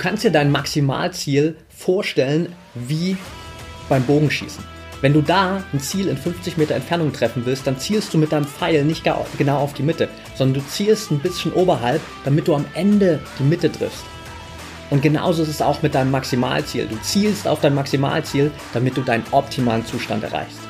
kannst 0.00 0.24
dir 0.24 0.32
dein 0.32 0.50
Maximalziel 0.50 1.56
vorstellen 1.68 2.52
wie 2.74 3.16
beim 3.88 4.02
Bogenschießen. 4.02 4.64
Wenn 5.00 5.12
du 5.12 5.22
da 5.22 5.62
ein 5.72 5.80
Ziel 5.80 6.08
in 6.08 6.16
50 6.16 6.56
Meter 6.56 6.74
Entfernung 6.74 7.12
treffen 7.12 7.46
willst, 7.46 7.66
dann 7.66 7.78
zielst 7.78 8.12
du 8.12 8.18
mit 8.18 8.32
deinem 8.32 8.44
Pfeil 8.44 8.84
nicht 8.84 9.04
genau 9.04 9.58
auf 9.58 9.72
die 9.74 9.82
Mitte, 9.82 10.08
sondern 10.34 10.62
du 10.62 10.68
zielst 10.68 11.10
ein 11.10 11.20
bisschen 11.20 11.52
oberhalb, 11.52 12.00
damit 12.24 12.48
du 12.48 12.54
am 12.54 12.64
Ende 12.74 13.20
die 13.38 13.44
Mitte 13.44 13.70
triffst. 13.70 14.04
Und 14.90 15.02
genauso 15.02 15.42
ist 15.42 15.48
es 15.48 15.62
auch 15.62 15.82
mit 15.82 15.94
deinem 15.94 16.10
Maximalziel. 16.10 16.86
Du 16.86 16.96
zielst 17.02 17.46
auf 17.46 17.60
dein 17.60 17.74
Maximalziel, 17.74 18.50
damit 18.72 18.96
du 18.96 19.02
deinen 19.02 19.24
optimalen 19.30 19.86
Zustand 19.86 20.24
erreichst. 20.24 20.69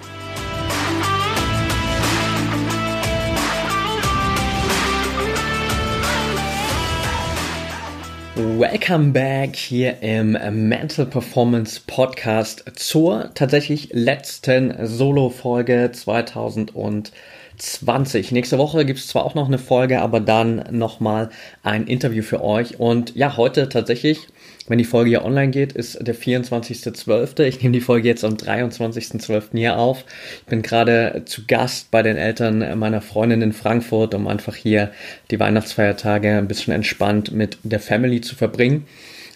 Welcome 8.61 9.11
back 9.11 9.55
hier 9.55 10.03
im 10.03 10.33
Mental 10.69 11.07
Performance 11.07 11.81
Podcast 11.87 12.63
zur 12.75 13.31
tatsächlich 13.33 13.89
letzten 13.91 14.85
Solo-Folge 14.85 15.89
2020. 15.91 18.31
Nächste 18.31 18.59
Woche 18.59 18.85
gibt 18.85 18.99
es 18.99 19.07
zwar 19.07 19.25
auch 19.25 19.33
noch 19.33 19.47
eine 19.47 19.57
Folge, 19.57 19.99
aber 19.99 20.19
dann 20.19 20.63
nochmal 20.69 21.31
ein 21.63 21.87
Interview 21.87 22.21
für 22.21 22.43
euch. 22.43 22.79
Und 22.79 23.15
ja, 23.15 23.35
heute 23.35 23.67
tatsächlich 23.67 24.27
wenn 24.67 24.77
die 24.77 24.85
Folge 24.85 25.09
hier 25.09 25.25
online 25.25 25.51
geht, 25.51 25.73
ist 25.73 26.05
der 26.05 26.15
24.12. 26.15 27.43
Ich 27.43 27.61
nehme 27.61 27.73
die 27.73 27.81
Folge 27.81 28.07
jetzt 28.07 28.23
am 28.23 28.35
23.12. 28.35 29.43
hier 29.53 29.77
auf. 29.77 30.05
Ich 30.39 30.45
bin 30.45 30.61
gerade 30.61 31.23
zu 31.25 31.45
Gast 31.47 31.91
bei 31.91 32.03
den 32.03 32.17
Eltern 32.17 32.77
meiner 32.77 33.01
Freundin 33.01 33.41
in 33.41 33.53
Frankfurt, 33.53 34.13
um 34.13 34.27
einfach 34.27 34.55
hier 34.55 34.91
die 35.29 35.39
Weihnachtsfeiertage 35.39 36.37
ein 36.37 36.47
bisschen 36.47 36.73
entspannt 36.73 37.31
mit 37.31 37.57
der 37.63 37.79
Family 37.79 38.21
zu 38.21 38.35
verbringen. 38.35 38.85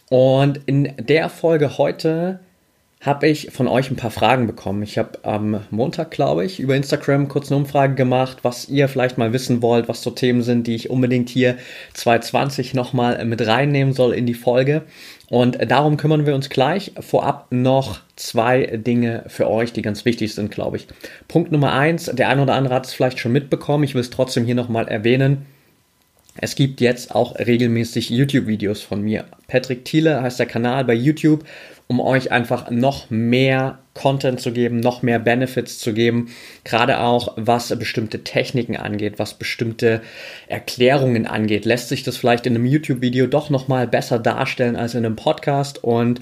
Und 0.10 0.62
in 0.66 0.94
der 0.98 1.30
Folge 1.30 1.78
heute 1.78 2.40
habe 3.06 3.28
ich 3.28 3.52
von 3.52 3.68
euch 3.68 3.92
ein 3.92 3.96
paar 3.96 4.10
Fragen 4.10 4.48
bekommen. 4.48 4.82
Ich 4.82 4.98
habe 4.98 5.20
am 5.24 5.62
Montag, 5.70 6.10
glaube 6.10 6.44
ich, 6.44 6.60
über 6.60 6.76
Instagram 6.76 7.28
kurz 7.28 7.52
eine 7.52 7.58
Umfrage 7.58 7.94
gemacht, 7.94 8.40
was 8.42 8.68
ihr 8.68 8.88
vielleicht 8.88 9.20
mal 9.20 9.32
wissen 9.32 9.62
wollt, 9.62 9.88
was 9.88 10.02
so 10.02 10.10
Themen 10.10 10.42
sind, 10.42 10.66
die 10.66 10.74
ich 10.74 10.90
unbedingt 10.90 11.30
hier 11.30 11.58
2020 11.94 12.74
nochmal 12.74 13.24
mit 13.26 13.46
reinnehmen 13.46 13.94
soll 13.94 14.14
in 14.14 14.26
die 14.26 14.34
Folge. 14.34 14.84
Und 15.30 15.58
darum 15.72 15.98
kümmern 15.98 16.26
wir 16.26 16.36
uns 16.36 16.50
gleich. 16.50 16.92
Vorab 17.00 17.48
noch 17.52 18.00
zwei 18.16 18.66
Dinge 18.78 19.24
für 19.28 19.50
euch, 19.50 19.74
die 19.74 19.82
ganz 19.82 20.06
wichtig 20.06 20.36
sind, 20.36 20.52
glaube 20.52 20.78
ich. 20.78 20.88
Punkt 21.28 21.52
Nummer 21.52 21.74
eins, 21.74 22.06
der 22.06 22.30
eine 22.30 22.44
oder 22.44 22.54
andere 22.54 22.76
hat 22.76 22.86
es 22.86 22.94
vielleicht 22.94 23.20
schon 23.20 23.32
mitbekommen, 23.32 23.84
ich 23.84 23.96
will 23.96 24.02
es 24.02 24.12
trotzdem 24.12 24.46
hier 24.46 24.56
nochmal 24.56 24.88
erwähnen. 24.88 25.46
Es 26.38 26.56
gibt 26.56 26.82
jetzt 26.82 27.16
auch 27.16 27.38
regelmäßig 27.40 28.10
YouTube-Videos 28.10 28.82
von 28.82 29.02
mir. 29.02 29.26
Patrick 29.48 29.86
Thiele 29.86 30.22
heißt 30.22 30.40
der 30.40 30.46
Kanal 30.46 30.84
bei 30.84 30.94
YouTube 30.94 31.46
um 31.88 32.00
euch 32.00 32.32
einfach 32.32 32.72
noch 32.72 33.10
mehr 33.10 33.80
Content 33.94 34.42
zu 34.42 34.52
geben, 34.52 34.80
noch 34.80 35.04
mehr 35.04 35.20
Benefits 35.20 35.80
zu 35.80 35.94
geben, 35.94 36.30
gerade 36.64 37.00
auch 37.00 37.34
was 37.36 37.78
bestimmte 37.78 38.24
Techniken 38.24 38.76
angeht, 38.76 39.20
was 39.20 39.36
bestimmte 39.36 40.02
Erklärungen 40.48 41.28
angeht, 41.28 41.66
lässt 41.66 41.90
sich 41.90 42.04
das 42.04 42.18
vielleicht 42.18 42.48
in 42.48 42.56
einem 42.56 42.66
YouTube-Video 42.66 43.28
doch 43.28 43.50
noch 43.50 43.68
mal 43.68 43.88
besser 43.88 44.20
darstellen 44.20 44.76
als 44.76 44.96
in 44.96 45.06
einem 45.06 45.16
Podcast? 45.16 45.84
Und 45.84 46.22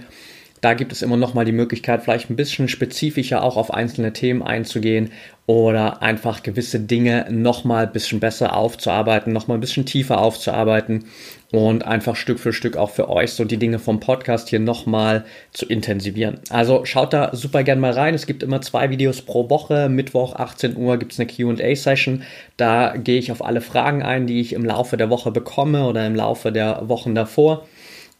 da 0.64 0.76
gibt 0.76 0.94
es 0.94 1.02
immer 1.02 1.18
noch 1.18 1.34
mal 1.34 1.44
die 1.44 1.52
Möglichkeit, 1.52 2.04
vielleicht 2.04 2.30
ein 2.30 2.38
bisschen 2.38 2.70
spezifischer 2.70 3.44
auch 3.44 3.58
auf 3.58 3.74
einzelne 3.74 4.14
Themen 4.14 4.42
einzugehen 4.42 5.12
oder 5.46 6.02
einfach 6.02 6.42
gewisse 6.42 6.80
Dinge 6.80 7.28
noch 7.30 7.66
mal 7.66 7.86
ein 7.86 7.92
bisschen 7.92 8.22
besser 8.22 8.56
aufzuarbeiten, 8.56 9.34
noch 9.34 9.48
mal 9.48 9.56
ein 9.56 9.60
bisschen 9.60 9.86
tiefer 9.86 10.22
aufzuarbeiten 10.22 11.04
und 11.52 11.86
einfach 11.86 12.16
Stück 12.16 12.40
für 12.40 12.54
Stück 12.54 12.78
auch 12.78 12.92
für 12.92 13.10
euch 13.10 13.34
so 13.34 13.44
die 13.44 13.58
Dinge 13.58 13.78
vom 13.78 14.00
Podcast 14.00 14.48
hier 14.48 14.62
nochmal 14.62 15.26
zu 15.52 15.66
intensivieren. 15.66 16.40
Also 16.50 16.86
schaut 16.86 17.12
da 17.12 17.36
super 17.36 17.64
gern 17.64 17.82
mal 17.82 17.92
rein. 17.92 18.14
Es 18.14 18.26
gibt 18.26 18.42
immer 18.42 18.62
zwei 18.62 18.90
Videos 18.90 19.22
pro 19.22 19.50
Woche. 19.50 19.90
Mittwoch 19.90 20.34
18 20.38 20.78
Uhr 20.78 20.96
gibt 20.98 21.12
es 21.12 21.20
eine 21.20 21.28
QA-Session. 21.28 22.24
Da 22.56 22.96
gehe 22.96 23.20
ich 23.20 23.34
auf 23.34 23.44
alle 23.44 23.60
Fragen 23.60 24.02
ein, 24.02 24.28
die 24.28 24.40
ich 24.40 24.54
im 24.54 24.64
Laufe 24.64 24.96
der 24.96 25.10
Woche 25.10 25.32
bekomme 25.32 25.86
oder 25.88 26.08
im 26.08 26.16
Laufe 26.16 26.54
der 26.54 26.88
Wochen 26.88 27.16
davor. 27.16 27.68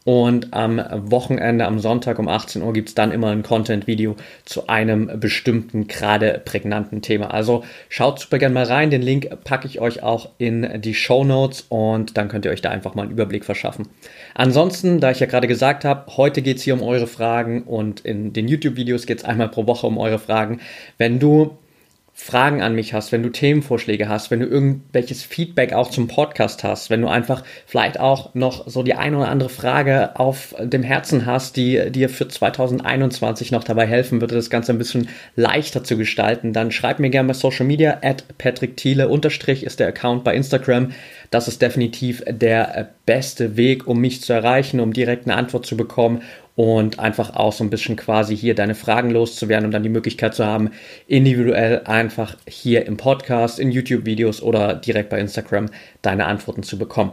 Und 0.04 0.52
am 0.52 0.82
Wochenende, 1.10 1.64
am 1.64 1.78
Sonntag 1.78 2.18
um 2.18 2.28
18 2.28 2.60
Uhr 2.60 2.74
gibt 2.74 2.90
es 2.90 2.94
dann 2.94 3.10
immer 3.10 3.30
ein 3.30 3.42
Content-Video 3.42 4.16
zu 4.44 4.66
einem 4.66 5.18
bestimmten, 5.18 5.88
gerade 5.88 6.42
prägnanten 6.44 7.00
Thema. 7.00 7.32
Also 7.32 7.64
schaut 7.88 8.20
super 8.20 8.38
gerne 8.38 8.52
mal 8.52 8.64
rein. 8.64 8.90
Den 8.90 9.00
Link 9.00 9.30
packe 9.44 9.66
ich 9.66 9.80
euch 9.80 10.02
auch 10.02 10.28
in 10.36 10.82
die 10.82 10.92
Show 10.92 11.24
Notes 11.24 11.64
und 11.70 12.18
dann 12.18 12.28
könnt 12.28 12.44
ihr 12.44 12.50
euch 12.50 12.60
da 12.60 12.68
einfach 12.68 12.94
mal 12.94 13.02
einen 13.02 13.12
Überblick 13.12 13.46
verschaffen. 13.46 13.88
Ansonsten, 14.34 15.00
da 15.00 15.10
ich 15.10 15.20
ja 15.20 15.26
gerade 15.26 15.48
gesagt 15.48 15.86
habe, 15.86 16.18
heute 16.18 16.42
geht 16.42 16.58
es 16.58 16.62
hier 16.62 16.74
um 16.74 16.82
eure 16.82 17.06
Fragen 17.06 17.62
und 17.62 18.00
in 18.00 18.34
den 18.34 18.46
YouTube-Videos 18.46 19.06
geht 19.06 19.18
es 19.20 19.24
einmal 19.24 19.48
pro 19.48 19.66
Woche 19.66 19.86
um 19.86 19.96
eure 19.96 20.18
Fragen. 20.18 20.60
Wenn 20.98 21.18
du 21.18 21.56
Fragen 22.16 22.62
an 22.62 22.76
mich 22.76 22.94
hast, 22.94 23.10
wenn 23.10 23.24
du 23.24 23.28
Themenvorschläge 23.28 24.08
hast, 24.08 24.30
wenn 24.30 24.38
du 24.38 24.46
irgendwelches 24.46 25.24
Feedback 25.24 25.72
auch 25.72 25.90
zum 25.90 26.06
Podcast 26.06 26.62
hast, 26.62 26.88
wenn 26.88 27.02
du 27.02 27.08
einfach 27.08 27.42
vielleicht 27.66 27.98
auch 27.98 28.36
noch 28.36 28.68
so 28.68 28.84
die 28.84 28.94
eine 28.94 29.18
oder 29.18 29.28
andere 29.28 29.48
Frage 29.48 30.14
auf 30.14 30.54
dem 30.60 30.84
Herzen 30.84 31.26
hast, 31.26 31.56
die 31.56 31.90
dir 31.90 32.08
für 32.08 32.28
2021 32.28 33.50
noch 33.50 33.64
dabei 33.64 33.88
helfen 33.88 34.20
würde, 34.20 34.36
das 34.36 34.48
Ganze 34.48 34.72
ein 34.72 34.78
bisschen 34.78 35.08
leichter 35.34 35.82
zu 35.82 35.96
gestalten, 35.96 36.52
dann 36.52 36.70
schreib 36.70 37.00
mir 37.00 37.10
gerne 37.10 37.26
bei 37.26 37.34
Social 37.34 37.66
Media 37.66 37.98
at 38.00 38.24
Patrick 38.38 38.76
Thiele 38.76 39.08
unterstrich 39.08 39.64
ist 39.64 39.80
der 39.80 39.88
Account 39.88 40.22
bei 40.22 40.36
Instagram. 40.36 40.92
Das 41.30 41.48
ist 41.48 41.62
definitiv 41.62 42.22
der 42.28 42.90
beste 43.06 43.56
Weg, 43.56 43.88
um 43.88 44.00
mich 44.00 44.22
zu 44.22 44.32
erreichen, 44.32 44.78
um 44.78 44.92
direkt 44.92 45.26
eine 45.26 45.36
Antwort 45.36 45.66
zu 45.66 45.76
bekommen 45.76 46.22
und 46.56 46.98
einfach 46.98 47.34
auch 47.34 47.52
so 47.52 47.64
ein 47.64 47.70
bisschen 47.70 47.96
quasi 47.96 48.36
hier 48.36 48.54
deine 48.54 48.74
Fragen 48.74 49.10
loszuwerden 49.10 49.66
und 49.66 49.72
dann 49.72 49.82
die 49.82 49.88
Möglichkeit 49.88 50.34
zu 50.34 50.44
haben, 50.44 50.70
individuell 51.06 51.82
einfach 51.84 52.36
hier 52.46 52.86
im 52.86 52.96
Podcast, 52.96 53.58
in 53.58 53.72
YouTube-Videos 53.72 54.42
oder 54.42 54.74
direkt 54.74 55.10
bei 55.10 55.18
Instagram 55.18 55.70
deine 56.02 56.26
Antworten 56.26 56.62
zu 56.62 56.78
bekommen. 56.78 57.12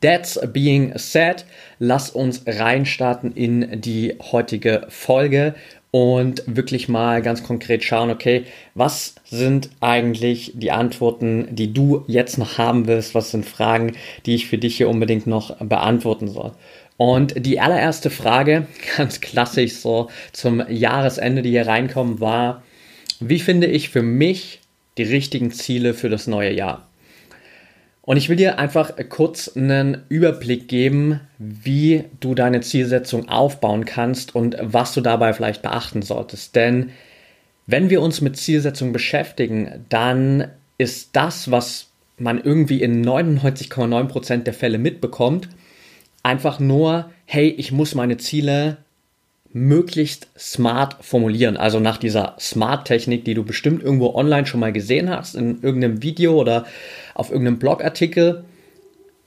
That's 0.00 0.38
being 0.52 0.96
said, 0.96 1.44
lass 1.80 2.10
uns 2.10 2.42
reinstarten 2.46 3.32
in 3.32 3.80
die 3.80 4.14
heutige 4.30 4.86
Folge 4.88 5.56
und 5.90 6.42
wirklich 6.46 6.88
mal 6.88 7.22
ganz 7.22 7.42
konkret 7.42 7.82
schauen, 7.82 8.10
okay, 8.10 8.44
was 8.74 9.14
sind 9.24 9.70
eigentlich 9.80 10.52
die 10.54 10.70
Antworten, 10.70 11.48
die 11.50 11.72
du 11.72 12.04
jetzt 12.06 12.36
noch 12.36 12.58
haben 12.58 12.86
willst? 12.86 13.14
Was 13.14 13.30
sind 13.30 13.46
Fragen, 13.46 13.92
die 14.26 14.34
ich 14.34 14.48
für 14.48 14.58
dich 14.58 14.76
hier 14.76 14.88
unbedingt 14.88 15.26
noch 15.26 15.56
beantworten 15.56 16.28
soll? 16.28 16.52
Und 16.98 17.46
die 17.46 17.60
allererste 17.60 18.10
Frage, 18.10 18.66
ganz 18.96 19.20
klassisch 19.20 19.74
so 19.74 20.10
zum 20.32 20.62
Jahresende, 20.68 21.42
die 21.42 21.50
hier 21.50 21.66
reinkommen, 21.66 22.20
war, 22.20 22.62
wie 23.20 23.40
finde 23.40 23.66
ich 23.66 23.88
für 23.88 24.02
mich 24.02 24.60
die 24.98 25.04
richtigen 25.04 25.50
Ziele 25.52 25.94
für 25.94 26.10
das 26.10 26.26
neue 26.26 26.52
Jahr? 26.52 26.86
Und 28.08 28.16
ich 28.16 28.30
will 28.30 28.36
dir 28.36 28.58
einfach 28.58 28.92
kurz 29.10 29.54
einen 29.54 30.04
Überblick 30.08 30.66
geben, 30.66 31.20
wie 31.36 32.04
du 32.20 32.34
deine 32.34 32.62
Zielsetzung 32.62 33.28
aufbauen 33.28 33.84
kannst 33.84 34.34
und 34.34 34.56
was 34.62 34.94
du 34.94 35.02
dabei 35.02 35.34
vielleicht 35.34 35.60
beachten 35.60 36.00
solltest. 36.00 36.56
Denn 36.56 36.88
wenn 37.66 37.90
wir 37.90 38.00
uns 38.00 38.22
mit 38.22 38.38
Zielsetzung 38.38 38.94
beschäftigen, 38.94 39.84
dann 39.90 40.48
ist 40.78 41.10
das, 41.16 41.50
was 41.50 41.88
man 42.16 42.42
irgendwie 42.42 42.80
in 42.80 43.04
99,9% 43.04 44.38
der 44.38 44.54
Fälle 44.54 44.78
mitbekommt, 44.78 45.50
einfach 46.22 46.60
nur, 46.60 47.10
hey, 47.26 47.50
ich 47.50 47.72
muss 47.72 47.94
meine 47.94 48.16
Ziele 48.16 48.78
möglichst 49.52 50.28
smart 50.38 50.96
formulieren. 51.00 51.56
Also 51.56 51.80
nach 51.80 51.96
dieser 51.96 52.36
Smart-Technik, 52.38 53.24
die 53.24 53.34
du 53.34 53.44
bestimmt 53.44 53.82
irgendwo 53.82 54.14
online 54.14 54.46
schon 54.46 54.60
mal 54.60 54.72
gesehen 54.72 55.10
hast, 55.10 55.34
in 55.34 55.62
irgendeinem 55.62 56.02
Video 56.02 56.38
oder 56.38 56.66
auf 57.14 57.30
irgendeinem 57.30 57.58
Blogartikel. 57.58 58.44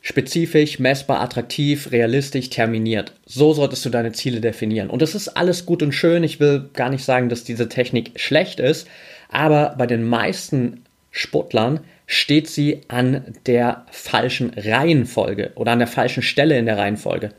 Spezifisch, 0.03 0.79
messbar, 0.79 1.21
attraktiv, 1.21 1.91
realistisch, 1.91 2.49
terminiert. 2.49 3.13
So 3.25 3.53
solltest 3.53 3.85
du 3.85 3.89
deine 3.89 4.13
Ziele 4.13 4.41
definieren. 4.41 4.89
Und 4.89 5.01
das 5.01 5.13
ist 5.13 5.29
alles 5.29 5.65
gut 5.65 5.83
und 5.83 5.91
schön. 5.91 6.23
Ich 6.23 6.39
will 6.39 6.69
gar 6.73 6.89
nicht 6.89 7.03
sagen, 7.03 7.29
dass 7.29 7.43
diese 7.43 7.69
Technik 7.69 8.11
schlecht 8.15 8.59
ist, 8.59 8.87
aber 9.29 9.75
bei 9.77 9.85
den 9.85 10.03
meisten 10.03 10.83
Sportlern 11.11 11.81
steht 12.07 12.49
sie 12.49 12.81
an 12.87 13.35
der 13.45 13.85
falschen 13.91 14.51
Reihenfolge 14.55 15.51
oder 15.55 15.71
an 15.71 15.79
der 15.79 15.87
falschen 15.87 16.23
Stelle 16.23 16.57
in 16.57 16.65
der 16.65 16.77
Reihenfolge. 16.77 17.31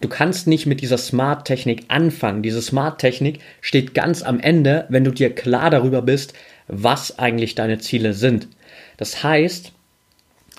Du 0.00 0.08
kannst 0.08 0.46
nicht 0.46 0.66
mit 0.66 0.80
dieser 0.80 0.98
Smart-Technik 0.98 1.84
anfangen. 1.88 2.42
Diese 2.42 2.62
Smart-Technik 2.62 3.40
steht 3.60 3.94
ganz 3.94 4.22
am 4.22 4.40
Ende, 4.40 4.86
wenn 4.88 5.04
du 5.04 5.10
dir 5.10 5.34
klar 5.34 5.68
darüber 5.70 6.00
bist, 6.02 6.32
was 6.68 7.18
eigentlich 7.18 7.54
deine 7.54 7.78
Ziele 7.78 8.14
sind. 8.14 8.48
Das 8.96 9.22
heißt, 9.22 9.72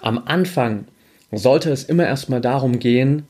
am 0.01 0.21
Anfang 0.25 0.85
sollte 1.31 1.71
es 1.71 1.83
immer 1.83 2.05
erstmal 2.05 2.41
darum 2.41 2.79
gehen, 2.79 3.25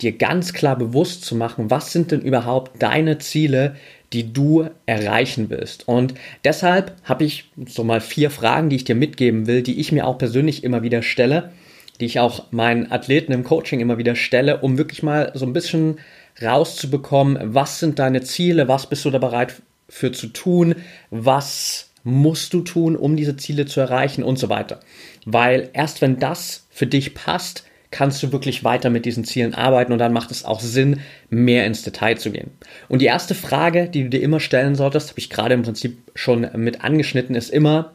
dir 0.00 0.12
ganz 0.12 0.52
klar 0.52 0.76
bewusst 0.76 1.24
zu 1.24 1.34
machen, 1.34 1.70
was 1.70 1.92
sind 1.92 2.10
denn 2.12 2.20
überhaupt 2.20 2.82
deine 2.82 3.18
Ziele, 3.18 3.76
die 4.12 4.32
du 4.32 4.68
erreichen 4.86 5.50
willst. 5.50 5.88
Und 5.88 6.14
deshalb 6.44 6.92
habe 7.04 7.24
ich 7.24 7.50
so 7.66 7.84
mal 7.84 8.00
vier 8.00 8.30
Fragen, 8.30 8.70
die 8.70 8.76
ich 8.76 8.84
dir 8.84 8.94
mitgeben 8.94 9.46
will, 9.46 9.62
die 9.62 9.80
ich 9.80 9.92
mir 9.92 10.06
auch 10.06 10.18
persönlich 10.18 10.64
immer 10.64 10.82
wieder 10.82 11.02
stelle, 11.02 11.52
die 12.00 12.06
ich 12.06 12.20
auch 12.20 12.44
meinen 12.50 12.90
Athleten 12.90 13.32
im 13.32 13.44
Coaching 13.44 13.80
immer 13.80 13.98
wieder 13.98 14.14
stelle, 14.14 14.58
um 14.58 14.78
wirklich 14.78 15.02
mal 15.02 15.32
so 15.34 15.46
ein 15.46 15.52
bisschen 15.52 15.98
rauszubekommen, 16.42 17.54
was 17.54 17.80
sind 17.80 17.98
deine 17.98 18.22
Ziele, 18.22 18.68
was 18.68 18.88
bist 18.88 19.04
du 19.04 19.10
da 19.10 19.18
bereit 19.18 19.54
für 19.88 20.12
zu 20.12 20.28
tun, 20.28 20.76
was 21.10 21.90
musst 22.04 22.54
du 22.54 22.60
tun, 22.60 22.96
um 22.96 23.16
diese 23.16 23.36
Ziele 23.36 23.66
zu 23.66 23.80
erreichen 23.80 24.22
und 24.22 24.38
so 24.38 24.48
weiter. 24.48 24.80
Weil 25.24 25.70
erst 25.72 26.00
wenn 26.00 26.18
das 26.18 26.66
für 26.70 26.86
dich 26.86 27.14
passt, 27.14 27.64
kannst 27.90 28.22
du 28.22 28.32
wirklich 28.32 28.64
weiter 28.64 28.90
mit 28.90 29.06
diesen 29.06 29.24
Zielen 29.24 29.54
arbeiten 29.54 29.92
und 29.92 29.98
dann 29.98 30.12
macht 30.12 30.30
es 30.30 30.44
auch 30.44 30.60
Sinn, 30.60 31.00
mehr 31.30 31.66
ins 31.66 31.82
Detail 31.82 32.16
zu 32.16 32.30
gehen. 32.30 32.50
Und 32.88 33.00
die 33.00 33.06
erste 33.06 33.34
Frage, 33.34 33.88
die 33.88 34.04
du 34.04 34.10
dir 34.10 34.22
immer 34.22 34.40
stellen 34.40 34.74
solltest, 34.74 35.10
habe 35.10 35.18
ich 35.18 35.30
gerade 35.30 35.54
im 35.54 35.62
Prinzip 35.62 35.98
schon 36.14 36.48
mit 36.54 36.84
angeschnitten, 36.84 37.34
ist 37.34 37.50
immer, 37.50 37.94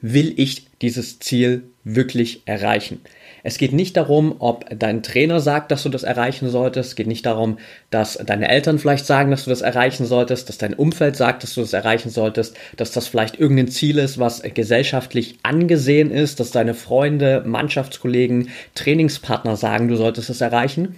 will 0.00 0.32
ich 0.36 0.66
dieses 0.80 1.18
Ziel 1.18 1.64
wirklich 1.84 2.42
erreichen? 2.46 3.00
Es 3.42 3.58
geht 3.58 3.72
nicht 3.72 3.96
darum, 3.96 4.36
ob 4.38 4.66
dein 4.76 5.02
Trainer 5.02 5.40
sagt, 5.40 5.70
dass 5.70 5.82
du 5.82 5.88
das 5.88 6.02
erreichen 6.02 6.48
solltest. 6.50 6.90
Es 6.90 6.96
geht 6.96 7.06
nicht 7.06 7.24
darum, 7.24 7.58
dass 7.90 8.14
deine 8.14 8.48
Eltern 8.48 8.78
vielleicht 8.78 9.06
sagen, 9.06 9.30
dass 9.30 9.44
du 9.44 9.50
das 9.50 9.62
erreichen 9.62 10.04
solltest, 10.04 10.48
dass 10.48 10.58
dein 10.58 10.74
Umfeld 10.74 11.16
sagt, 11.16 11.42
dass 11.42 11.54
du 11.54 11.62
das 11.62 11.72
erreichen 11.72 12.10
solltest, 12.10 12.56
dass 12.76 12.92
das 12.92 13.06
vielleicht 13.06 13.38
irgendein 13.38 13.68
Ziel 13.68 13.98
ist, 13.98 14.18
was 14.18 14.42
gesellschaftlich 14.42 15.38
angesehen 15.42 16.10
ist, 16.10 16.40
dass 16.40 16.50
deine 16.50 16.74
Freunde, 16.74 17.42
Mannschaftskollegen, 17.46 18.50
Trainingspartner 18.74 19.56
sagen, 19.56 19.88
du 19.88 19.96
solltest 19.96 20.30
es 20.30 20.40
erreichen. 20.40 20.96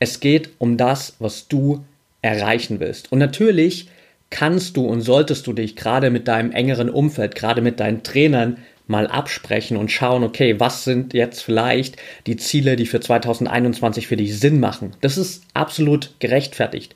Es 0.00 0.20
geht 0.20 0.50
um 0.58 0.76
das, 0.76 1.14
was 1.20 1.46
du 1.48 1.84
erreichen 2.22 2.80
willst. 2.80 3.12
Und 3.12 3.20
natürlich 3.20 3.88
kannst 4.30 4.76
du 4.76 4.86
und 4.86 5.02
solltest 5.02 5.46
du 5.46 5.52
dich 5.52 5.76
gerade 5.76 6.10
mit 6.10 6.26
deinem 6.26 6.50
engeren 6.50 6.90
Umfeld, 6.90 7.36
gerade 7.36 7.60
mit 7.60 7.78
deinen 7.78 8.02
Trainern 8.02 8.56
mal 8.86 9.06
absprechen 9.06 9.76
und 9.76 9.90
schauen, 9.90 10.24
okay, 10.24 10.60
was 10.60 10.84
sind 10.84 11.14
jetzt 11.14 11.40
vielleicht 11.40 11.96
die 12.26 12.36
Ziele, 12.36 12.76
die 12.76 12.86
für 12.86 13.00
2021 13.00 14.06
für 14.06 14.16
dich 14.16 14.38
Sinn 14.38 14.60
machen. 14.60 14.94
Das 15.00 15.16
ist 15.16 15.44
absolut 15.54 16.14
gerechtfertigt. 16.18 16.94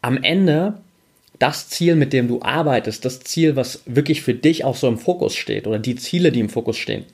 Am 0.00 0.22
Ende 0.22 0.80
das 1.38 1.68
Ziel, 1.68 1.96
mit 1.96 2.12
dem 2.12 2.28
du 2.28 2.40
arbeitest, 2.40 3.04
das 3.04 3.20
Ziel, 3.20 3.56
was 3.56 3.82
wirklich 3.84 4.22
für 4.22 4.34
dich 4.34 4.64
auch 4.64 4.76
so 4.76 4.88
im 4.88 4.98
Fokus 4.98 5.34
steht 5.34 5.66
oder 5.66 5.78
die 5.78 5.96
Ziele, 5.96 6.32
die 6.32 6.40
im 6.40 6.48
Fokus 6.48 6.78
stehen, 6.78 7.04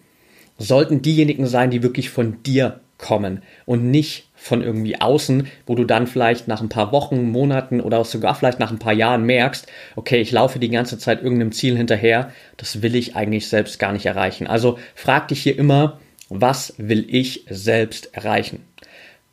sollten 0.58 1.02
diejenigen 1.02 1.46
sein, 1.46 1.70
die 1.70 1.82
wirklich 1.82 2.10
von 2.10 2.42
dir 2.44 2.80
kommen 2.98 3.42
und 3.66 3.90
nicht 3.90 4.28
von 4.42 4.60
irgendwie 4.60 5.00
außen, 5.00 5.46
wo 5.66 5.76
du 5.76 5.84
dann 5.84 6.08
vielleicht 6.08 6.48
nach 6.48 6.60
ein 6.60 6.68
paar 6.68 6.90
Wochen, 6.90 7.30
Monaten 7.30 7.80
oder 7.80 8.04
sogar 8.04 8.34
vielleicht 8.34 8.58
nach 8.58 8.72
ein 8.72 8.80
paar 8.80 8.92
Jahren 8.92 9.24
merkst, 9.24 9.68
okay, 9.94 10.20
ich 10.20 10.32
laufe 10.32 10.58
die 10.58 10.68
ganze 10.68 10.98
Zeit 10.98 11.22
irgendeinem 11.22 11.52
Ziel 11.52 11.76
hinterher, 11.76 12.32
das 12.56 12.82
will 12.82 12.96
ich 12.96 13.14
eigentlich 13.14 13.48
selbst 13.48 13.78
gar 13.78 13.92
nicht 13.92 14.04
erreichen. 14.04 14.48
Also 14.48 14.80
frag 14.96 15.28
dich 15.28 15.42
hier 15.42 15.56
immer, 15.56 16.00
was 16.28 16.74
will 16.76 17.06
ich 17.08 17.44
selbst 17.48 18.14
erreichen? 18.16 18.64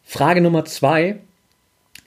Frage 0.04 0.42
Nummer 0.42 0.66
zwei, 0.66 1.18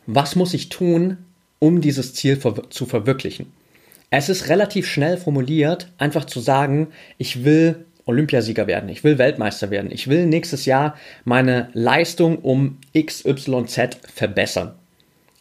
was 0.06 0.36
muss 0.36 0.54
ich 0.54 0.68
tun, 0.68 1.18
um 1.58 1.80
dieses 1.80 2.14
Ziel 2.14 2.38
zu 2.38 2.86
verwirklichen? 2.86 3.52
Es 4.10 4.28
ist 4.28 4.48
relativ 4.48 4.86
schnell 4.86 5.16
formuliert, 5.16 5.88
einfach 5.98 6.26
zu 6.26 6.38
sagen, 6.38 6.88
ich 7.18 7.44
will 7.44 7.84
Olympiasieger 8.06 8.66
werden, 8.66 8.88
ich 8.88 9.04
will 9.04 9.18
Weltmeister 9.18 9.70
werden, 9.70 9.90
ich 9.90 10.08
will 10.08 10.26
nächstes 10.26 10.64
Jahr 10.64 10.96
meine 11.24 11.68
Leistung 11.72 12.38
um 12.38 12.78
XYZ 12.96 13.98
verbessern. 14.12 14.72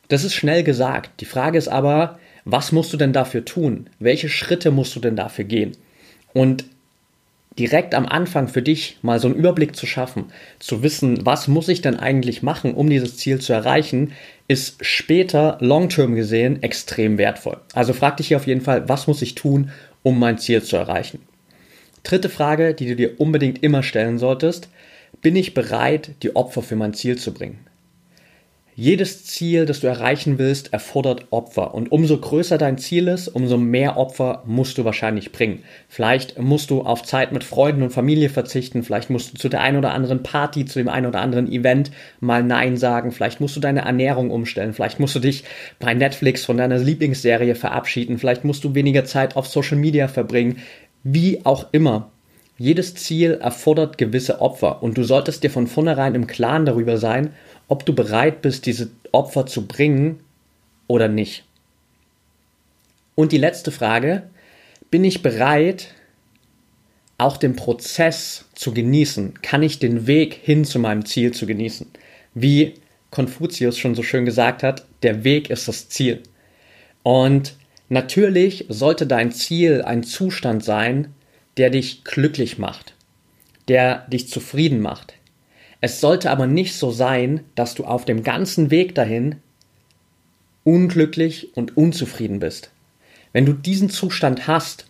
Das 0.08 0.24
ist 0.24 0.34
schnell 0.34 0.64
gesagt. 0.64 1.22
Die 1.22 1.26
Frage 1.26 1.58
ist 1.58 1.70
aber, 1.70 2.20
was 2.46 2.72
musst 2.72 2.92
du 2.92 2.98
denn 2.98 3.14
dafür 3.14 3.46
tun? 3.46 3.88
Welche 4.00 4.30
Schritte 4.30 4.72
musst 4.72 4.96
du 4.96 5.00
denn 5.00 5.16
dafür 5.16 5.46
gehen? 5.46 5.72
Und 6.34 6.66
direkt 7.58 7.94
am 7.94 8.06
Anfang 8.06 8.48
für 8.48 8.62
dich 8.62 8.98
mal 9.02 9.20
so 9.20 9.28
einen 9.28 9.36
Überblick 9.36 9.76
zu 9.76 9.86
schaffen, 9.86 10.26
zu 10.60 10.84
wissen, 10.84 11.26
was 11.26 11.48
muss 11.48 11.68
ich 11.68 11.82
denn 11.82 12.00
eigentlich 12.00 12.44
machen, 12.44 12.74
um 12.74 12.90
dieses 12.90 13.18
Ziel 13.18 13.40
zu 13.40 13.54
erreichen, 13.54 14.14
ist 14.48 14.84
später 14.84 15.58
long-term 15.60 16.16
gesehen 16.16 16.64
extrem 16.64 17.18
wertvoll. 17.18 17.58
Also 17.74 17.94
frag 17.94 18.18
dich 18.18 18.30
hier 18.30 18.38
auf 18.38 18.48
jeden 18.48 18.62
Fall, 18.62 18.88
was 18.88 19.08
muss 19.08 19.22
ich 19.22 19.36
tun, 19.36 19.72
um 20.04 20.18
mein 20.18 20.38
Ziel 20.38 20.64
zu 20.64 20.78
erreichen? 20.78 21.20
Dritte 22.04 22.30
Frage, 22.30 22.74
die 22.74 22.88
du 22.88 22.96
dir 22.96 23.20
unbedingt 23.20 23.64
immer 23.64 23.84
stellen 23.84 24.18
solltest. 24.18 24.70
Bin 25.22 25.36
ich 25.36 25.54
bereit, 25.54 26.12
die 26.24 26.36
Opfer 26.36 26.62
für 26.62 26.76
mein 26.76 26.94
Ziel 26.94 27.18
zu 27.18 27.34
bringen? 27.34 27.60
Jedes 28.74 29.26
Ziel, 29.26 29.66
das 29.66 29.82
du 29.82 29.88
erreichen 29.88 30.40
willst, 30.40 30.72
erfordert 30.72 31.28
Opfer. 31.30 31.74
Und 31.76 31.92
umso 31.92 32.18
größer 32.18 32.58
dein 32.58 32.78
Ziel 32.78 33.10
ist, 33.10 33.28
umso 33.28 33.58
mehr 33.58 33.98
Opfer 33.98 34.44
musst 34.46 34.78
du 34.78 34.86
wahrscheinlich 34.86 35.34
bringen. 35.34 35.60
Vielleicht 35.90 36.40
musst 36.40 36.72
du 36.72 36.82
auf 36.82 37.04
Zeit 37.04 37.34
mit 37.34 37.44
Freunden 37.44 37.84
und 37.84 37.92
Familie 37.92 38.30
verzichten. 38.30 38.82
Vielleicht 38.82 39.10
musst 39.10 39.34
du 39.34 39.38
zu 39.38 39.50
der 39.50 39.62
einen 39.62 39.78
oder 39.78 39.94
anderen 39.94 40.24
Party, 40.24 40.66
zu 40.66 40.80
dem 40.80 40.88
einen 40.88 41.06
oder 41.06 41.20
anderen 41.20 41.52
Event 41.52 41.92
mal 42.22 42.44
Nein 42.44 42.78
sagen. 42.78 43.12
Vielleicht 43.12 43.42
musst 43.42 43.58
du 43.58 43.60
deine 43.60 43.82
Ernährung 43.82 44.32
umstellen. 44.32 44.74
Vielleicht 44.74 45.02
musst 45.02 45.16
du 45.16 45.20
dich 45.20 45.44
bei 45.78 45.94
Netflix 45.94 46.46
von 46.46 46.56
deiner 46.56 46.80
Lieblingsserie 46.80 47.56
verabschieden. 47.56 48.18
Vielleicht 48.18 48.46
musst 48.46 48.64
du 48.64 48.74
weniger 48.74 49.04
Zeit 49.04 49.36
auf 49.36 49.48
Social 49.48 49.78
Media 49.78 50.08
verbringen. 50.08 50.58
Wie 51.04 51.46
auch 51.46 51.68
immer, 51.72 52.12
jedes 52.58 52.94
Ziel 52.94 53.40
erfordert 53.42 53.98
gewisse 53.98 54.40
Opfer 54.40 54.84
und 54.84 54.98
du 54.98 55.04
solltest 55.04 55.44
dir 55.44 55.50
von 55.50 55.68
vornherein 55.68 56.14
im 56.14 56.28
Klaren 56.28 56.66
darüber 56.66 56.98
sein, 56.98 57.34
ob 57.68 57.86
du 57.86 57.94
bereit 57.94 58.42
bist, 58.42 58.66
diese 58.66 58.92
Opfer 59.12 59.48
zu 59.48 59.68
bringen 59.68 60.20
oder 60.88 61.08
nicht. 61.08 61.44
Und 63.16 63.32
die 63.32 63.38
letzte 63.38 63.72
Frage, 63.72 64.24
bin 64.92 65.04
ich 65.04 65.22
bereit, 65.22 65.94
auch 67.18 67.38
den 67.38 67.56
Prozess 67.56 68.46
zu 68.56 68.74
genießen? 68.74 69.42
Kann 69.42 69.64
ich 69.64 69.80
den 69.80 70.08
Weg 70.08 70.34
hin 70.34 70.66
zu 70.66 70.80
meinem 70.80 71.06
Ziel 71.06 71.32
zu 71.32 71.46
genießen? 71.46 71.88
Wie 72.34 72.76
Konfuzius 73.10 73.78
schon 73.78 73.96
so 73.96 74.04
schön 74.04 74.26
gesagt 74.26 74.64
hat, 74.64 74.86
der 75.04 75.24
Weg 75.24 75.50
ist 75.50 75.68
das 75.68 75.90
Ziel. 75.90 76.22
Und 77.04 77.56
Natürlich 77.92 78.68
sollte 78.70 79.06
dein 79.06 79.34
Ziel 79.34 79.82
ein 79.82 80.04
Zustand 80.04 80.64
sein, 80.64 81.14
der 81.58 81.70
dich 81.70 82.06
glücklich 82.06 82.58
macht, 82.58 82.94
der 83.68 84.08
dich 84.08 84.30
zufrieden 84.30 84.80
macht. 84.80 85.16
Es 85.82 86.00
sollte 86.00 86.32
aber 86.32 86.48
nicht 86.48 86.74
so 86.76 86.92
sein, 86.92 87.42
dass 87.54 87.76
du 87.76 87.84
auf 87.84 88.06
dem 88.06 88.24
ganzen 88.24 88.72
Weg 88.72 88.96
dahin 88.96 89.36
unglücklich 90.64 91.50
und 91.58 91.76
unzufrieden 91.76 92.40
bist. 92.40 92.72
Wenn 93.34 93.46
du 93.46 93.52
diesen 93.52 93.90
Zustand 93.90 94.48
hast, 94.48 94.86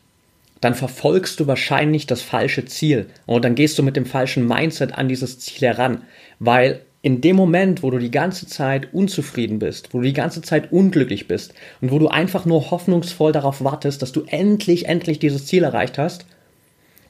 dann 0.59 0.75
verfolgst 0.75 1.39
du 1.39 1.47
wahrscheinlich 1.47 2.05
das 2.05 2.21
falsche 2.21 2.65
Ziel 2.65 3.07
und 3.25 3.43
dann 3.43 3.55
gehst 3.55 3.79
du 3.79 3.83
mit 3.83 3.95
dem 3.95 4.05
falschen 4.05 4.45
Mindset 4.45 4.93
an 4.93 5.07
dieses 5.07 5.39
Ziel 5.39 5.69
heran, 5.69 6.03
weil 6.37 6.81
in 7.01 7.21
dem 7.21 7.35
Moment, 7.35 7.81
wo 7.81 7.89
du 7.89 7.97
die 7.97 8.11
ganze 8.11 8.45
Zeit 8.45 8.93
unzufrieden 8.93 9.59
bist, 9.59 9.93
wo 9.93 9.99
du 9.99 10.05
die 10.05 10.13
ganze 10.13 10.41
Zeit 10.41 10.71
unglücklich 10.71 11.27
bist 11.27 11.53
und 11.81 11.91
wo 11.91 11.97
du 11.97 12.07
einfach 12.07 12.45
nur 12.45 12.69
hoffnungsvoll 12.69 13.31
darauf 13.31 13.63
wartest, 13.63 14.01
dass 14.01 14.11
du 14.11 14.23
endlich, 14.27 14.85
endlich 14.85 15.17
dieses 15.17 15.47
Ziel 15.47 15.63
erreicht 15.63 15.97
hast, 15.97 16.25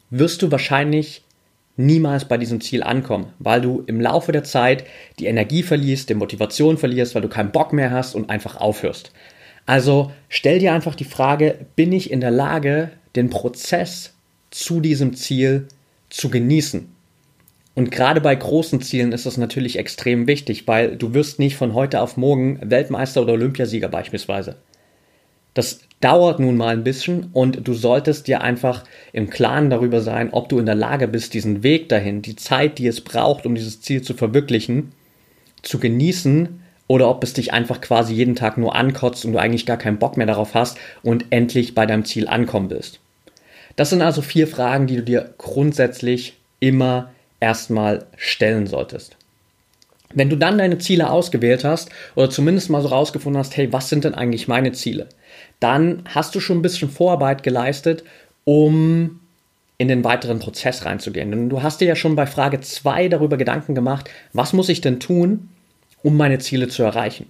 wirst 0.09 0.41
du 0.41 0.51
wahrscheinlich 0.51 1.23
niemals 1.75 2.25
bei 2.25 2.37
diesem 2.37 2.61
Ziel 2.61 2.83
ankommen, 2.83 3.33
weil 3.39 3.61
du 3.61 3.83
im 3.87 3.99
Laufe 3.99 4.31
der 4.31 4.43
Zeit 4.43 4.85
die 5.19 5.25
Energie 5.25 5.63
verlierst, 5.63 6.09
die 6.09 6.13
Motivation 6.13 6.77
verlierst, 6.77 7.15
weil 7.15 7.21
du 7.21 7.29
keinen 7.29 7.51
Bock 7.51 7.73
mehr 7.73 7.91
hast 7.91 8.15
und 8.15 8.29
einfach 8.29 8.57
aufhörst. 8.57 9.11
Also 9.65 10.11
stell 10.29 10.59
dir 10.59 10.73
einfach 10.73 10.95
die 10.95 11.05
Frage, 11.05 11.65
bin 11.75 11.91
ich 11.91 12.11
in 12.11 12.21
der 12.21 12.31
Lage, 12.31 12.91
den 13.15 13.29
Prozess 13.29 14.13
zu 14.51 14.79
diesem 14.79 15.15
Ziel 15.15 15.67
zu 16.09 16.29
genießen? 16.29 16.89
Und 17.73 17.91
gerade 17.91 18.19
bei 18.19 18.35
großen 18.35 18.81
Zielen 18.81 19.13
ist 19.13 19.25
das 19.25 19.37
natürlich 19.37 19.77
extrem 19.77 20.27
wichtig, 20.27 20.67
weil 20.67 20.97
du 20.97 21.13
wirst 21.13 21.39
nicht 21.39 21.55
von 21.55 21.73
heute 21.73 22.01
auf 22.01 22.17
morgen 22.17 22.59
Weltmeister 22.61 23.21
oder 23.21 23.33
Olympiasieger 23.33 23.87
beispielsweise. 23.87 24.57
Das 25.53 25.79
dauert 25.99 26.39
nun 26.39 26.57
mal 26.57 26.73
ein 26.73 26.83
bisschen 26.83 27.29
und 27.33 27.67
du 27.67 27.73
solltest 27.73 28.27
dir 28.27 28.41
einfach 28.41 28.83
im 29.13 29.29
Klaren 29.29 29.69
darüber 29.69 30.01
sein, 30.01 30.29
ob 30.31 30.49
du 30.49 30.59
in 30.59 30.65
der 30.65 30.75
Lage 30.75 31.07
bist, 31.07 31.33
diesen 31.33 31.63
Weg 31.63 31.89
dahin, 31.89 32.21
die 32.21 32.35
Zeit, 32.35 32.77
die 32.77 32.87
es 32.87 33.01
braucht, 33.01 33.45
um 33.45 33.55
dieses 33.55 33.81
Ziel 33.81 34.01
zu 34.01 34.13
verwirklichen, 34.13 34.93
zu 35.61 35.79
genießen 35.79 36.61
oder 36.87 37.09
ob 37.09 37.23
es 37.23 37.33
dich 37.33 37.53
einfach 37.53 37.79
quasi 37.79 38.13
jeden 38.13 38.35
Tag 38.35 38.57
nur 38.57 38.75
ankotzt 38.75 39.23
und 39.25 39.33
du 39.33 39.39
eigentlich 39.39 39.65
gar 39.65 39.77
keinen 39.77 39.99
Bock 39.99 40.17
mehr 40.17 40.27
darauf 40.27 40.55
hast 40.55 40.77
und 41.03 41.25
endlich 41.29 41.75
bei 41.75 41.85
deinem 41.85 42.05
Ziel 42.05 42.27
ankommen 42.27 42.69
willst. 42.69 42.99
Das 43.75 43.89
sind 43.89 44.01
also 44.01 44.21
vier 44.21 44.47
Fragen, 44.47 44.87
die 44.87 44.97
du 44.97 45.03
dir 45.03 45.33
grundsätzlich 45.37 46.37
immer 46.59 47.11
erstmal 47.41 48.05
stellen 48.15 48.67
solltest. 48.67 49.17
Wenn 50.13 50.29
du 50.29 50.37
dann 50.37 50.57
deine 50.57 50.77
Ziele 50.77 51.09
ausgewählt 51.09 51.65
hast 51.65 51.89
oder 52.15 52.29
zumindest 52.29 52.69
mal 52.69 52.81
so 52.81 52.89
rausgefunden 52.89 53.39
hast, 53.39 53.57
hey, 53.57 53.71
was 53.73 53.89
sind 53.89 54.03
denn 54.03 54.15
eigentlich 54.15 54.47
meine 54.47 54.71
Ziele? 54.71 55.09
Dann 55.59 56.03
hast 56.05 56.35
du 56.35 56.39
schon 56.39 56.59
ein 56.59 56.61
bisschen 56.61 56.89
Vorarbeit 56.89 57.43
geleistet, 57.43 58.03
um 58.43 59.19
in 59.77 59.87
den 59.87 60.03
weiteren 60.03 60.39
Prozess 60.39 60.85
reinzugehen. 60.85 61.31
Denn 61.31 61.49
du 61.49 61.63
hast 61.63 61.81
dir 61.81 61.87
ja 61.87 61.95
schon 61.95 62.15
bei 62.15 62.27
Frage 62.27 62.61
2 62.61 63.07
darüber 63.07 63.37
Gedanken 63.37 63.73
gemacht, 63.73 64.09
was 64.33 64.53
muss 64.53 64.69
ich 64.69 64.81
denn 64.81 64.99
tun, 64.99 65.49
um 66.03 66.17
meine 66.17 66.39
Ziele 66.39 66.67
zu 66.67 66.83
erreichen? 66.83 67.27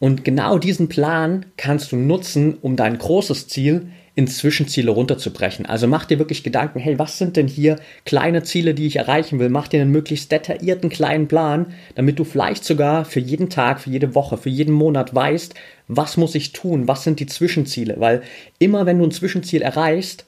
Und 0.00 0.24
genau 0.24 0.58
diesen 0.58 0.88
Plan 0.88 1.46
kannst 1.56 1.92
du 1.92 1.96
nutzen, 1.96 2.58
um 2.60 2.76
dein 2.76 2.98
großes 2.98 3.48
Ziel 3.48 3.88
in 4.16 4.28
Zwischenziele 4.28 4.92
runterzubrechen. 4.92 5.66
Also 5.66 5.88
mach 5.88 6.04
dir 6.04 6.20
wirklich 6.20 6.44
Gedanken, 6.44 6.78
hey, 6.78 6.98
was 6.98 7.18
sind 7.18 7.36
denn 7.36 7.48
hier 7.48 7.76
kleine 8.04 8.44
Ziele, 8.44 8.72
die 8.72 8.86
ich 8.86 8.96
erreichen 8.96 9.40
will? 9.40 9.48
Mach 9.48 9.66
dir 9.66 9.80
einen 9.80 9.90
möglichst 9.90 10.30
detaillierten 10.30 10.88
kleinen 10.88 11.26
Plan, 11.26 11.74
damit 11.96 12.18
du 12.18 12.24
vielleicht 12.24 12.64
sogar 12.64 13.04
für 13.04 13.18
jeden 13.18 13.50
Tag, 13.50 13.80
für 13.80 13.90
jede 13.90 14.14
Woche, 14.14 14.36
für 14.36 14.50
jeden 14.50 14.72
Monat 14.72 15.14
weißt, 15.14 15.54
was 15.88 16.16
muss 16.16 16.36
ich 16.36 16.52
tun? 16.52 16.86
Was 16.86 17.02
sind 17.02 17.18
die 17.18 17.26
Zwischenziele? 17.26 17.96
Weil 17.98 18.22
immer 18.60 18.86
wenn 18.86 18.98
du 18.98 19.04
ein 19.04 19.10
Zwischenziel 19.10 19.62
erreichst, 19.62 20.24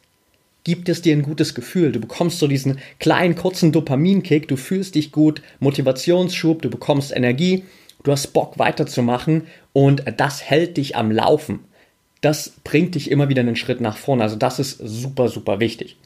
gibt 0.65 0.89
es 0.89 1.01
dir 1.01 1.15
ein 1.15 1.23
gutes 1.23 1.55
Gefühl. 1.55 1.93
Du 1.93 2.01
bekommst 2.01 2.41
so 2.41 2.49
diesen 2.49 2.81
kleinen, 2.99 3.37
kurzen 3.37 3.71
Dopaminkick, 3.71 4.49
du 4.49 4.57
fühlst 4.57 4.97
dich 4.97 5.13
gut, 5.13 5.43
Motivationsschub, 5.61 6.61
du 6.61 6.71
bekommst 6.71 7.15
Energie, 7.15 7.63
du 8.03 8.11
hast 8.11 8.33
Bock 8.33 8.59
weiterzumachen 8.59 9.43
und 9.73 10.03
das 10.17 10.43
hält 10.43 10.77
dich 10.77 10.97
am 10.97 11.13
Laufen 11.13 11.61
das 12.27 12.51
bringt 12.65 12.97
dich 12.97 13.09
immer 13.11 13.29
wieder 13.29 13.41
einen 13.41 13.55
Schritt 13.55 13.81
nach 13.81 13.97
vorne. 13.97 14.25
Also 14.25 14.35
das 14.35 14.59
ist 14.59 14.79
super, 14.83 15.29
super 15.29 15.61
wichtig. 15.61 15.97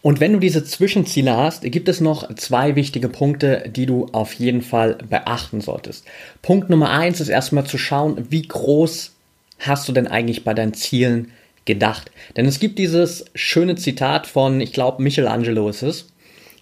Und 0.00 0.18
wenn 0.18 0.32
du 0.32 0.38
diese 0.38 0.64
Zwischenziele 0.64 1.36
hast, 1.36 1.62
gibt 1.62 1.90
es 1.90 2.00
noch 2.00 2.34
zwei 2.36 2.74
wichtige 2.74 3.10
Punkte, 3.10 3.68
die 3.68 3.84
du 3.84 4.06
auf 4.12 4.32
jeden 4.32 4.62
Fall 4.62 4.96
beachten 5.10 5.60
solltest. 5.60 6.06
Punkt 6.40 6.70
Nummer 6.70 6.90
eins 6.90 7.20
ist 7.20 7.28
erstmal 7.28 7.66
zu 7.66 7.76
schauen, 7.76 8.26
wie 8.30 8.42
groß 8.42 9.12
hast 9.58 9.86
du 9.88 9.92
denn 9.92 10.06
eigentlich 10.06 10.42
bei 10.42 10.54
deinen 10.54 10.72
Zielen 10.72 11.32
gedacht? 11.66 12.10
Denn 12.36 12.46
es 12.46 12.58
gibt 12.58 12.78
dieses 12.78 13.26
schöne 13.34 13.74
Zitat 13.74 14.26
von, 14.26 14.62
ich 14.62 14.72
glaube, 14.72 15.02
Michelangelo 15.02 15.68
ist 15.68 15.82
es, 15.82 16.08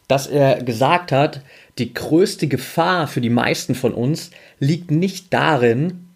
dass 0.08 0.26
er 0.26 0.62
gesagt 0.64 1.12
hat, 1.12 1.42
die 1.78 1.94
größte 1.94 2.48
Gefahr 2.48 3.06
für 3.06 3.20
die 3.20 3.30
meisten 3.30 3.76
von 3.76 3.94
uns 3.94 4.30
liegt 4.58 4.90
nicht 4.90 5.32
darin, 5.32 6.08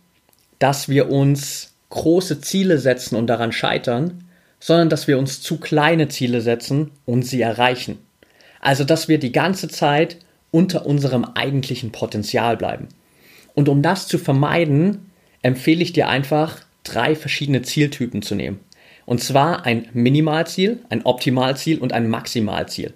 dass 0.59 0.88
wir 0.88 1.09
uns 1.11 1.68
große 1.90 2.40
Ziele 2.40 2.78
setzen 2.78 3.16
und 3.16 3.26
daran 3.26 3.52
scheitern, 3.52 4.25
sondern 4.61 4.88
dass 4.88 5.07
wir 5.09 5.18
uns 5.18 5.40
zu 5.40 5.59
kleine 5.59 6.09
Ziele 6.09 6.40
setzen 6.40 6.90
und 7.04 7.23
sie 7.23 7.40
erreichen. 7.40 7.99
Also 8.61 8.85
dass 8.85 9.09
wir 9.09 9.18
die 9.18 9.33
ganze 9.33 9.68
Zeit 9.68 10.18
unter 10.50 10.87
unserem 10.87 11.25
eigentlichen 11.25 11.92
Potenzial 11.92 12.57
bleiben. 12.57 12.88
Und 13.54 13.68
um 13.68 13.83
das 13.83 14.09
zu 14.09 14.18
vermeiden, 14.18 15.11
empfehle 15.42 15.83
ich 15.83 15.92
dir 15.92 16.09
einfach, 16.09 16.61
drei 16.85 17.14
verschiedene 17.14 17.62
Zieltypen 17.62 18.23
zu 18.23 18.35
nehmen. 18.35 18.61
Und 19.04 19.23
zwar 19.23 19.64
ein 19.64 19.88
Minimalziel, 19.92 20.80
ein 20.90 21.04
Optimalziel 21.04 21.78
und 21.78 21.92
ein 21.92 22.09
Maximalziel. 22.09 22.92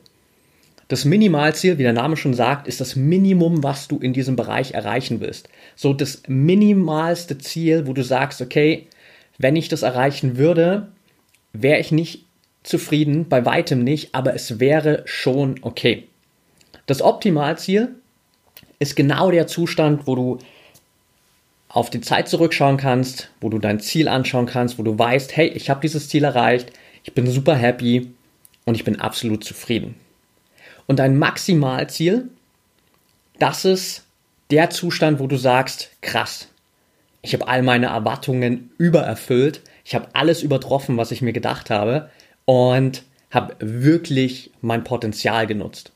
Das 0.93 1.07
Minimalziel, 1.07 1.79
wie 1.79 1.85
der 1.85 1.95
Name 1.95 2.19
schon 2.19 2.35
sagt, 2.35 2.69
ist 2.69 2.79
das 2.83 2.97
Minimum, 2.97 3.63
was 3.63 3.89
du 3.89 3.97
in 3.97 4.13
diesem 4.13 4.37
Bereich 4.37 4.73
erreichen 4.73 5.21
willst. 5.23 5.49
So 5.75 5.95
das 5.95 6.25
minimalste 6.27 7.39
Ziel, 7.39 7.87
wo 7.87 7.95
du 7.95 8.05
sagst, 8.05 8.43
okay, 8.43 8.89
wenn 9.39 9.57
ich 9.57 9.71
das 9.71 9.81
erreichen 9.81 10.37
würde, 10.37 10.89
wäre 11.55 11.81
ich 11.81 11.93
nicht 11.93 12.27
zufrieden, 12.63 13.27
bei 13.27 13.47
weitem 13.47 13.83
nicht, 13.83 14.15
aber 14.15 14.35
es 14.35 14.61
wäre 14.61 15.01
schon 15.07 15.55
okay. 15.63 16.09
Das 16.85 17.01
Optimalziel 17.01 17.95
ist 18.79 18.95
genau 18.95 19.31
der 19.31 19.47
Zustand, 19.47 20.07
wo 20.07 20.15
du 20.15 20.39
auf 21.71 21.89
die 21.89 22.03
Zeit 22.03 22.29
zurückschauen 22.29 22.77
kannst, 22.77 23.31
wo 23.41 23.49
du 23.49 23.59
dein 23.59 23.81
Ziel 23.81 24.09
anschauen 24.09 24.45
kannst, 24.45 24.79
wo 24.79 24.83
du 24.83 24.99
weißt, 24.99 25.39
hey, 25.39 25.49
ich 25.49 25.71
habe 25.71 25.81
dieses 25.81 26.11
Ziel 26.11 26.25
erreicht, 26.25 26.71
ich 27.03 27.15
bin 27.15 27.27
super 27.27 27.55
happy 27.57 28.13
und 28.67 28.75
ich 28.75 28.85
bin 28.85 29.01
absolut 29.01 29.43
zufrieden. 29.43 29.95
Und 30.87 30.99
dein 30.99 31.19
Maximalziel, 31.19 32.29
das 33.39 33.65
ist 33.65 34.05
der 34.51 34.71
Zustand, 34.71 35.19
wo 35.21 35.27
du 35.27 35.37
sagst, 35.37 35.91
krass, 36.01 36.49
ich 37.23 37.33
habe 37.35 37.49
all 37.49 37.63
meine 37.63 37.87
Erwartungen 37.87 38.71
übererfüllt, 38.79 39.63
ich 39.85 39.95
habe 39.95 40.09
alles 40.13 40.43
übertroffen, 40.43 40.97
was 40.97 41.11
ich 41.11 41.23
mir 41.23 41.33
gedacht 41.33 41.71
habe 41.71 42.11
und 42.45 43.05
habe 43.31 43.57
wirklich 43.61 44.51
mein 44.61 44.85
Potenzial 44.85 45.47
genutzt. 45.47 45.93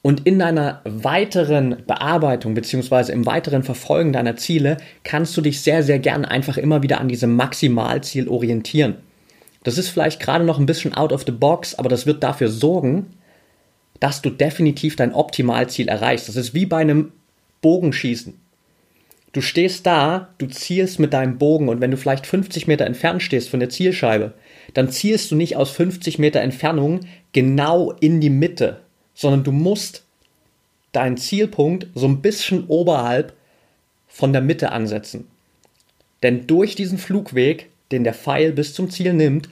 Und 0.00 0.26
in 0.26 0.38
deiner 0.38 0.80
weiteren 0.84 1.84
Bearbeitung 1.86 2.54
beziehungsweise 2.54 3.12
im 3.12 3.26
weiteren 3.26 3.64
Verfolgen 3.64 4.12
deiner 4.12 4.36
Ziele 4.36 4.78
kannst 5.02 5.36
du 5.36 5.40
dich 5.40 5.60
sehr, 5.60 5.82
sehr 5.82 5.98
gern 5.98 6.24
einfach 6.24 6.56
immer 6.56 6.82
wieder 6.82 7.00
an 7.00 7.08
diesem 7.08 7.34
Maximalziel 7.34 8.28
orientieren. 8.28 8.96
Das 9.64 9.76
ist 9.76 9.88
vielleicht 9.88 10.20
gerade 10.20 10.44
noch 10.44 10.58
ein 10.58 10.66
bisschen 10.66 10.94
out 10.94 11.12
of 11.12 11.24
the 11.26 11.32
box, 11.32 11.74
aber 11.74 11.88
das 11.88 12.06
wird 12.06 12.22
dafür 12.22 12.48
sorgen, 12.48 13.06
dass 14.00 14.22
du 14.22 14.30
definitiv 14.30 14.96
dein 14.96 15.14
Optimalziel 15.14 15.88
erreichst. 15.88 16.28
Das 16.28 16.36
ist 16.36 16.54
wie 16.54 16.66
bei 16.66 16.78
einem 16.78 17.12
Bogenschießen. 17.60 18.34
Du 19.32 19.40
stehst 19.42 19.86
da, 19.86 20.28
du 20.38 20.46
zielst 20.46 20.98
mit 20.98 21.12
deinem 21.12 21.38
Bogen 21.38 21.68
und 21.68 21.80
wenn 21.80 21.90
du 21.90 21.96
vielleicht 21.96 22.26
50 22.26 22.66
Meter 22.66 22.86
entfernt 22.86 23.22
stehst 23.22 23.50
von 23.50 23.60
der 23.60 23.68
Zielscheibe, 23.68 24.32
dann 24.74 24.90
zielst 24.90 25.30
du 25.30 25.36
nicht 25.36 25.56
aus 25.56 25.70
50 25.70 26.18
Meter 26.18 26.40
Entfernung 26.40 27.00
genau 27.32 27.92
in 28.00 28.20
die 28.20 28.30
Mitte, 28.30 28.80
sondern 29.14 29.44
du 29.44 29.52
musst 29.52 30.04
deinen 30.92 31.18
Zielpunkt 31.18 31.88
so 31.94 32.06
ein 32.06 32.22
bisschen 32.22 32.66
oberhalb 32.68 33.34
von 34.06 34.32
der 34.32 34.42
Mitte 34.42 34.72
ansetzen. 34.72 35.28
Denn 36.22 36.46
durch 36.46 36.74
diesen 36.74 36.98
Flugweg, 36.98 37.68
den 37.92 38.04
der 38.04 38.14
Pfeil 38.14 38.52
bis 38.52 38.74
zum 38.74 38.90
Ziel 38.90 39.12
nimmt, 39.12 39.48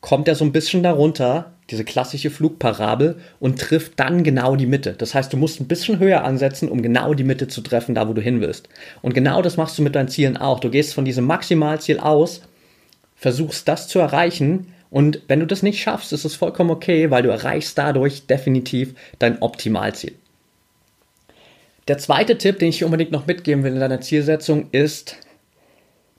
kommt 0.00 0.28
er 0.28 0.34
so 0.34 0.44
ein 0.44 0.52
bisschen 0.52 0.82
darunter 0.82 1.52
diese 1.70 1.84
klassische 1.84 2.30
Flugparabel 2.30 3.16
und 3.40 3.60
trifft 3.60 3.98
dann 3.98 4.22
genau 4.22 4.56
die 4.56 4.66
Mitte. 4.66 4.94
Das 4.96 5.14
heißt, 5.14 5.32
du 5.32 5.36
musst 5.36 5.60
ein 5.60 5.68
bisschen 5.68 5.98
höher 5.98 6.24
ansetzen, 6.24 6.68
um 6.68 6.82
genau 6.82 7.14
die 7.14 7.24
Mitte 7.24 7.48
zu 7.48 7.60
treffen, 7.60 7.94
da 7.94 8.08
wo 8.08 8.12
du 8.12 8.22
hin 8.22 8.40
willst. 8.40 8.68
Und 9.02 9.14
genau 9.14 9.42
das 9.42 9.56
machst 9.56 9.78
du 9.78 9.82
mit 9.82 9.94
deinen 9.94 10.08
Zielen 10.08 10.36
auch. 10.36 10.60
Du 10.60 10.70
gehst 10.70 10.94
von 10.94 11.04
diesem 11.04 11.24
Maximalziel 11.24 11.98
aus, 11.98 12.42
versuchst 13.16 13.66
das 13.66 13.88
zu 13.88 13.98
erreichen 13.98 14.72
und 14.90 15.20
wenn 15.28 15.40
du 15.40 15.46
das 15.46 15.62
nicht 15.62 15.80
schaffst, 15.80 16.12
ist 16.12 16.24
es 16.24 16.36
vollkommen 16.36 16.70
okay, 16.70 17.10
weil 17.10 17.22
du 17.22 17.28
erreichst 17.28 17.76
dadurch 17.76 18.26
definitiv 18.26 18.94
dein 19.18 19.42
Optimalziel. 19.42 20.14
Der 21.88 21.98
zweite 21.98 22.38
Tipp, 22.38 22.58
den 22.58 22.68
ich 22.68 22.78
hier 22.78 22.86
unbedingt 22.86 23.12
noch 23.12 23.26
mitgeben 23.26 23.62
will 23.62 23.74
in 23.74 23.80
deiner 23.80 24.00
Zielsetzung, 24.00 24.68
ist, 24.72 25.16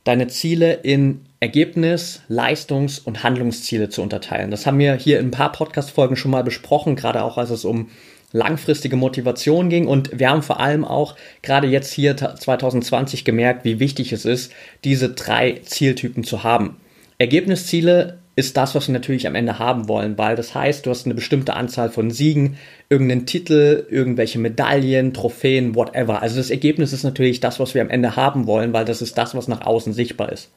deine 0.07 0.27
Ziele 0.27 0.73
in 0.73 1.21
Ergebnis, 1.39 2.21
Leistungs- 2.29 2.99
und 2.99 3.23
Handlungsziele 3.23 3.89
zu 3.89 4.01
unterteilen. 4.01 4.51
Das 4.51 4.65
haben 4.65 4.79
wir 4.79 4.95
hier 4.95 5.19
in 5.19 5.27
ein 5.27 5.31
paar 5.31 5.51
Podcast-Folgen 5.51 6.15
schon 6.15 6.31
mal 6.31 6.43
besprochen, 6.43 6.95
gerade 6.95 7.23
auch 7.23 7.37
als 7.37 7.49
es 7.49 7.65
um 7.65 7.89
langfristige 8.31 8.95
Motivation 8.95 9.69
ging. 9.69 9.87
Und 9.87 10.17
wir 10.17 10.29
haben 10.29 10.41
vor 10.41 10.59
allem 10.59 10.85
auch 10.85 11.15
gerade 11.41 11.67
jetzt 11.67 11.91
hier 11.91 12.15
2020 12.15 13.25
gemerkt, 13.25 13.65
wie 13.65 13.79
wichtig 13.79 14.13
es 14.13 14.25
ist, 14.25 14.51
diese 14.83 15.09
drei 15.09 15.61
Zieltypen 15.63 16.23
zu 16.23 16.43
haben. 16.43 16.77
Ergebnisziele 17.17 18.19
ist 18.37 18.55
das, 18.55 18.75
was 18.75 18.87
wir 18.87 18.93
natürlich 18.93 19.25
am 19.25 19.33
Ende 19.33 19.57
haben 19.57 19.87
wollen, 19.87 20.15
weil 20.19 20.35
das 20.35 20.53
heißt, 20.53 20.85
du 20.85 20.91
hast 20.91 21.05
eine 21.05 21.15
bestimmte 21.15 21.55
Anzahl 21.55 21.89
von 21.89 22.11
Siegen, 22.11 22.57
irgendeinen 22.87 23.25
Titel, 23.25 23.87
irgendwelche 23.89 24.37
Medaillen, 24.37 25.11
Trophäen, 25.11 25.73
whatever. 25.73 26.21
Also 26.21 26.37
das 26.37 26.51
Ergebnis 26.51 26.93
ist 26.93 27.01
natürlich 27.01 27.39
das, 27.39 27.59
was 27.59 27.73
wir 27.73 27.81
am 27.81 27.89
Ende 27.89 28.15
haben 28.15 28.45
wollen, 28.45 28.73
weil 28.73 28.85
das 28.85 29.01
ist 29.01 29.17
das, 29.17 29.33
was 29.33 29.47
nach 29.47 29.65
außen 29.65 29.91
sichtbar 29.91 30.31
ist. 30.31 30.51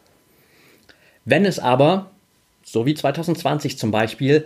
Wenn 1.25 1.47
es 1.47 1.59
aber, 1.59 2.11
so 2.63 2.85
wie 2.85 2.93
2020 2.93 3.79
zum 3.79 3.91
Beispiel, 3.91 4.45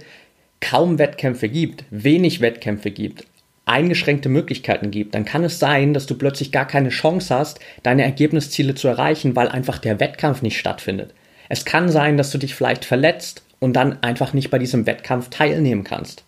kaum 0.61 1.00
Wettkämpfe 1.00 1.49
gibt, 1.49 1.85
wenig 1.91 2.41
Wettkämpfe 2.41 2.93
gibt, 2.93 3.26
eingeschränkte 3.64 4.29
Möglichkeiten 4.29 4.93
gibt, 4.93 5.17
dann 5.17 5.25
kann 5.25 5.43
es 5.43 5.59
sein, 5.59 5.93
dass 5.93 6.07
du 6.07 6.14
plötzlich 6.14 6.53
gar 6.53 6.69
keine 6.69 6.91
Chance 6.91 7.35
hast, 7.35 7.59
deine 7.83 8.05
Ergebnisziele 8.05 8.76
zu 8.76 8.87
erreichen, 8.87 9.35
weil 9.35 9.49
einfach 9.49 9.79
der 9.79 9.99
Wettkampf 9.99 10.41
nicht 10.41 10.57
stattfindet. 10.57 11.12
Es 11.49 11.65
kann 11.65 11.89
sein, 11.89 12.17
dass 12.17 12.31
du 12.31 12.39
dich 12.39 12.55
vielleicht 12.55 12.85
verletzt 12.85 13.43
und 13.59 13.75
dann 13.75 14.03
einfach 14.03 14.33
nicht 14.33 14.51
bei 14.51 14.59
diesem 14.59 14.87
Wettkampf 14.87 15.29
teilnehmen 15.31 15.85
kannst. 15.85 16.25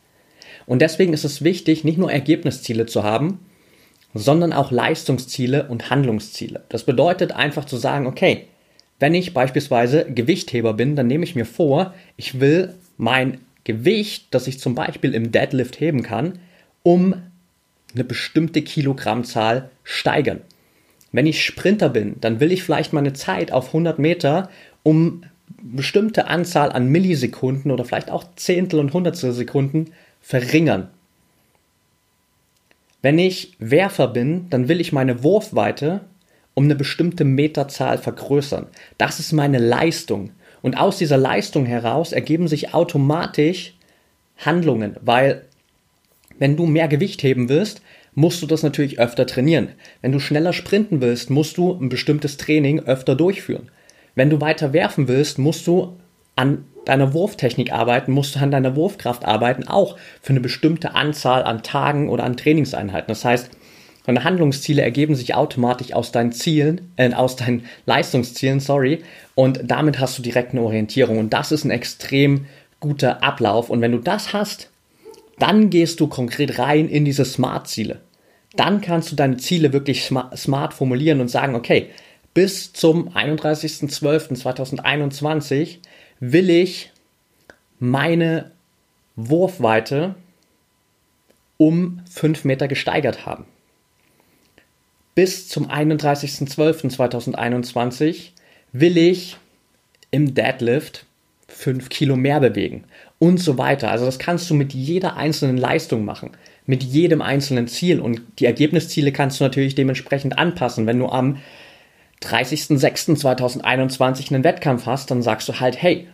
Und 0.67 0.83
deswegen 0.83 1.13
ist 1.13 1.25
es 1.25 1.45
wichtig, 1.45 1.85
nicht 1.85 1.99
nur 1.99 2.11
Ergebnisziele 2.11 2.87
zu 2.87 3.05
haben, 3.05 3.39
sondern 4.15 4.53
auch 4.53 4.71
Leistungsziele 4.71 5.69
und 5.69 5.91
Handlungsziele. 5.91 6.65
Das 6.69 6.85
bedeutet 6.85 7.33
einfach 7.33 7.65
zu 7.65 7.77
sagen, 7.77 8.07
okay, 8.07 8.47
wenn 8.99 9.15
ich 9.15 9.35
beispielsweise 9.35 10.07
Gewichtheber 10.11 10.73
bin, 10.73 10.97
dann 10.97 11.07
nehme 11.07 11.25
ich 11.25 11.35
mir 11.35 11.45
vor, 11.45 11.95
ich 12.17 12.41
will 12.41 12.75
mein 12.97 13.41
Gewicht, 13.65 14.29
das 14.31 14.47
ich 14.47 14.59
zum 14.59 14.75
Beispiel 14.75 15.15
im 15.15 15.33
Deadlift 15.33 15.81
heben 15.81 16.03
kann, 16.03 16.39
um 16.83 17.15
eine 17.95 18.05
bestimmte 18.05 18.63
Kilogrammzahl 18.63 19.71
steigern. 19.85 20.41
Wenn 21.13 21.27
ich 21.27 21.45
Sprinter 21.45 21.89
bin, 21.89 22.17
dann 22.21 22.41
will 22.41 22.53
ich 22.53 22.63
vielleicht 22.63 22.93
meine 22.93 23.13
Zeit 23.13 23.53
auf 23.53 23.69
100 23.69 23.99
Meter 23.99 24.51
um 24.87 25.23
bestimmte 25.61 26.29
Anzahl 26.29 26.71
an 26.71 26.87
Millisekunden 26.87 27.73
oder 27.73 27.85
vielleicht 27.85 28.09
auch 28.09 28.23
Zehntel 28.37 28.79
und 28.79 28.93
Hundertstel 28.93 29.33
Sekunden 29.33 29.87
verringern. 30.21 30.91
Wenn 33.03 33.19
ich 33.19 33.57
Werfer 33.59 34.07
bin, 34.07 34.49
dann 34.49 34.69
will 34.69 34.81
ich 34.81 34.93
meine 34.93 35.25
Wurfweite 35.25 36.03
um 36.55 36.65
eine 36.67 36.77
bestimmte 36.77 37.25
Meterzahl 37.25 37.99
vergrößern. 37.99 38.69
Das 38.97 39.19
ist 39.19 39.33
meine 39.33 39.59
Leistung. 39.59 40.31
Und 40.63 40.79
aus 40.79 40.99
dieser 40.99 41.17
Leistung 41.17 41.67
heraus 41.67 42.13
ergeben 42.13 42.47
sich 42.47 42.73
automatisch 42.73 43.75
Handlungen, 44.39 44.97
weil 45.01 45.47
wenn 46.39 46.57
du 46.57 46.65
mehr 46.65 46.87
Gewicht 46.87 47.25
heben 47.25 47.49
willst, 47.49 47.83
musst 48.15 48.41
du 48.41 48.47
das 48.47 48.63
natürlich 48.63 49.01
öfter 49.01 49.27
trainieren. 49.27 49.71
Wenn 50.01 50.13
du 50.13 50.21
schneller 50.21 50.53
sprinten 50.53 51.01
willst, 51.01 51.29
musst 51.29 51.57
du 51.57 51.73
ein 51.73 51.89
bestimmtes 51.89 52.37
Training 52.37 52.81
öfter 52.81 53.17
durchführen. 53.17 53.69
Wenn 54.17 54.31
du 54.31 54.41
weiter 54.41 54.73
werfen 54.73 55.07
willst, 55.09 55.39
musst 55.39 55.67
du 55.67 55.97
an 56.35 56.65
deiner 56.87 57.13
Wurftechnik 57.13 57.73
arbeiten, 57.73 58.13
musst 58.13 58.35
du 58.35 58.41
an 58.41 58.51
deiner 58.51 58.75
Wurfkraft 58.75 59.25
arbeiten, 59.25 59.69
auch 59.69 59.97
für 60.23 60.31
eine 60.31 60.41
bestimmte 60.41 60.95
Anzahl 60.95 61.45
an 61.45 61.63
Tagen 61.63 62.09
oder 62.09 62.25
an 62.25 62.37
Trainingseinheiten. 62.37 63.09
Das 63.09 63.25
heißt, 63.25 63.51
deine 64.07 64.25
Handlungsziele 64.25 64.81
ergeben 64.81 65.15
sich 65.15 65.35
automatisch 65.35 65.93
aus 65.93 66.13
deinen 66.13 66.33
Zielen, 66.33 66.93
äh, 66.97 67.13
aus 67.13 67.37
deinen 67.37 67.67
Leistungszielen, 67.85 68.61
sorry, 68.61 69.03
und 69.35 69.61
damit 69.65 70.01
hast 70.01 70.17
du 70.17 70.23
direkt 70.23 70.53
eine 70.53 70.63
Orientierung. 70.63 71.19
Und 71.19 71.35
das 71.35 71.53
ist 71.53 71.65
ein 71.65 71.71
extrem 71.71 72.47
guter 72.81 73.23
Ablauf. 73.23 73.69
Und 73.69 73.83
wenn 73.83 73.93
du 73.93 73.99
das 73.99 74.33
hast, 74.33 74.71
dann 75.39 75.69
gehst 75.69 76.01
du 76.01 76.07
konkret 76.07 76.59
rein 76.59 76.89
in 76.89 77.05
diese 77.05 77.27
Smart-Ziele. 77.27 78.01
Dann 78.55 78.81
kannst 78.81 79.13
du 79.13 79.17
deine 79.17 79.37
Ziele 79.37 79.75
wirklich 79.75 80.05
smart 80.05 80.73
formulieren 80.73 81.21
und 81.21 81.29
sagen, 81.29 81.55
okay, 81.55 81.91
bis 82.37 82.73
zum 82.75 83.09
31.12.2021 83.09 85.79
will 86.21 86.51
ich 86.51 86.93
meine 87.79 88.53
Wurfweite 89.17 90.15
um 91.57 92.03
5 92.11 92.45
Meter 92.45 92.69
gesteigert 92.69 93.25
haben. 93.25 93.47
Bis 95.15 95.49
zum 95.49 95.71
31.12.2021 95.71 98.33
will 98.71 98.99
ich 98.99 99.39
im 100.11 100.35
Deadlift 100.35 101.07
5 101.49 101.89
Kilo 101.89 102.17
mehr 102.17 102.41
bewegen 102.41 102.85
und 103.19 103.39
so 103.39 103.57
weiter. 103.57 103.91
Also 103.91 104.05
das 104.05 104.19
kannst 104.19 104.51
du 104.51 104.55
mit 104.55 104.75
jeder 104.75 105.17
einzelnen 105.17 105.57
Leistung 105.57 106.05
machen, 106.05 106.33
mit 106.67 106.83
jedem 106.83 107.23
einzelnen 107.23 107.67
Ziel 107.67 107.99
und 107.99 108.21
die 108.41 108.45
Ergebnisziele 108.45 109.11
kannst 109.11 109.41
du 109.41 109.45
natürlich 109.45 109.75
dementsprechend 109.75 110.37
anpassen. 110.37 110.87
Wenn 110.87 110.99
du 110.99 111.09
am 111.09 111.39
30.06.2021 112.23 114.33
einen 114.33 114.45
Wettkampf 114.45 114.87
hast, 114.87 115.11
dann 115.11 115.23
sagst 115.23 115.49
du 115.49 115.59
halt, 115.61 115.81
hey, 115.81 116.09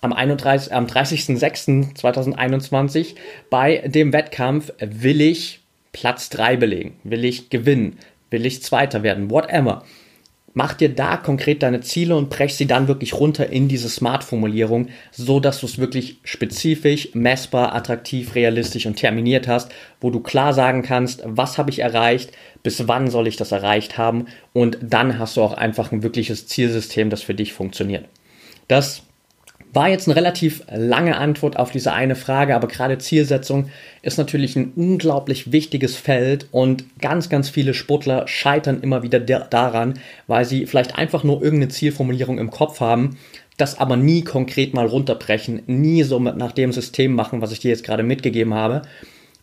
am, 0.00 0.12
31, 0.12 0.72
am 0.72 0.86
30.06.2021 0.86 3.14
bei 3.50 3.78
dem 3.86 4.12
Wettkampf 4.12 4.72
will 4.80 5.20
ich 5.20 5.60
Platz 5.92 6.28
3 6.30 6.56
belegen, 6.56 6.98
will 7.04 7.24
ich 7.24 7.50
gewinnen, 7.50 7.98
will 8.30 8.46
ich 8.46 8.62
Zweiter 8.62 9.02
werden, 9.02 9.30
whatever 9.30 9.84
mach 10.56 10.72
dir 10.72 10.88
da 10.88 11.18
konkret 11.18 11.62
deine 11.62 11.82
Ziele 11.82 12.16
und 12.16 12.30
brech 12.30 12.54
sie 12.54 12.66
dann 12.66 12.88
wirklich 12.88 13.12
runter 13.12 13.50
in 13.50 13.68
diese 13.68 13.90
Smart-Formulierung, 13.90 14.88
so 15.12 15.38
dass 15.38 15.60
du 15.60 15.66
es 15.66 15.76
wirklich 15.76 16.18
spezifisch, 16.24 17.10
messbar, 17.12 17.74
attraktiv, 17.74 18.34
realistisch 18.34 18.86
und 18.86 18.96
terminiert 18.96 19.48
hast, 19.48 19.70
wo 20.00 20.08
du 20.08 20.20
klar 20.20 20.54
sagen 20.54 20.80
kannst, 20.80 21.22
was 21.26 21.58
habe 21.58 21.68
ich 21.68 21.80
erreicht, 21.80 22.32
bis 22.62 22.88
wann 22.88 23.10
soll 23.10 23.26
ich 23.26 23.36
das 23.36 23.52
erreicht 23.52 23.98
haben 23.98 24.28
und 24.54 24.78
dann 24.80 25.18
hast 25.18 25.36
du 25.36 25.42
auch 25.42 25.52
einfach 25.52 25.92
ein 25.92 26.02
wirkliches 26.02 26.46
Zielsystem, 26.46 27.10
das 27.10 27.20
für 27.20 27.34
dich 27.34 27.52
funktioniert. 27.52 28.06
Das 28.66 29.02
war 29.76 29.88
jetzt 29.88 30.08
eine 30.08 30.16
relativ 30.16 30.62
lange 30.74 31.16
Antwort 31.16 31.56
auf 31.56 31.70
diese 31.70 31.92
eine 31.92 32.16
Frage, 32.16 32.56
aber 32.56 32.66
gerade 32.66 32.98
Zielsetzung 32.98 33.68
ist 34.02 34.18
natürlich 34.18 34.56
ein 34.56 34.72
unglaublich 34.74 35.52
wichtiges 35.52 35.96
Feld 35.96 36.48
und 36.50 36.84
ganz, 37.00 37.28
ganz 37.28 37.50
viele 37.50 37.74
Sportler 37.74 38.26
scheitern 38.26 38.80
immer 38.80 39.04
wieder 39.04 39.20
daran, 39.20 40.00
weil 40.26 40.44
sie 40.44 40.66
vielleicht 40.66 40.98
einfach 40.98 41.22
nur 41.22 41.42
irgendeine 41.42 41.68
Zielformulierung 41.68 42.38
im 42.38 42.50
Kopf 42.50 42.80
haben, 42.80 43.18
das 43.58 43.78
aber 43.78 43.96
nie 43.96 44.24
konkret 44.24 44.74
mal 44.74 44.86
runterbrechen, 44.86 45.62
nie 45.66 46.02
so 46.02 46.18
nach 46.18 46.52
dem 46.52 46.72
System 46.72 47.12
machen, 47.14 47.40
was 47.40 47.52
ich 47.52 47.60
dir 47.60 47.70
jetzt 47.70 47.84
gerade 47.84 48.02
mitgegeben 48.02 48.54
habe 48.54 48.82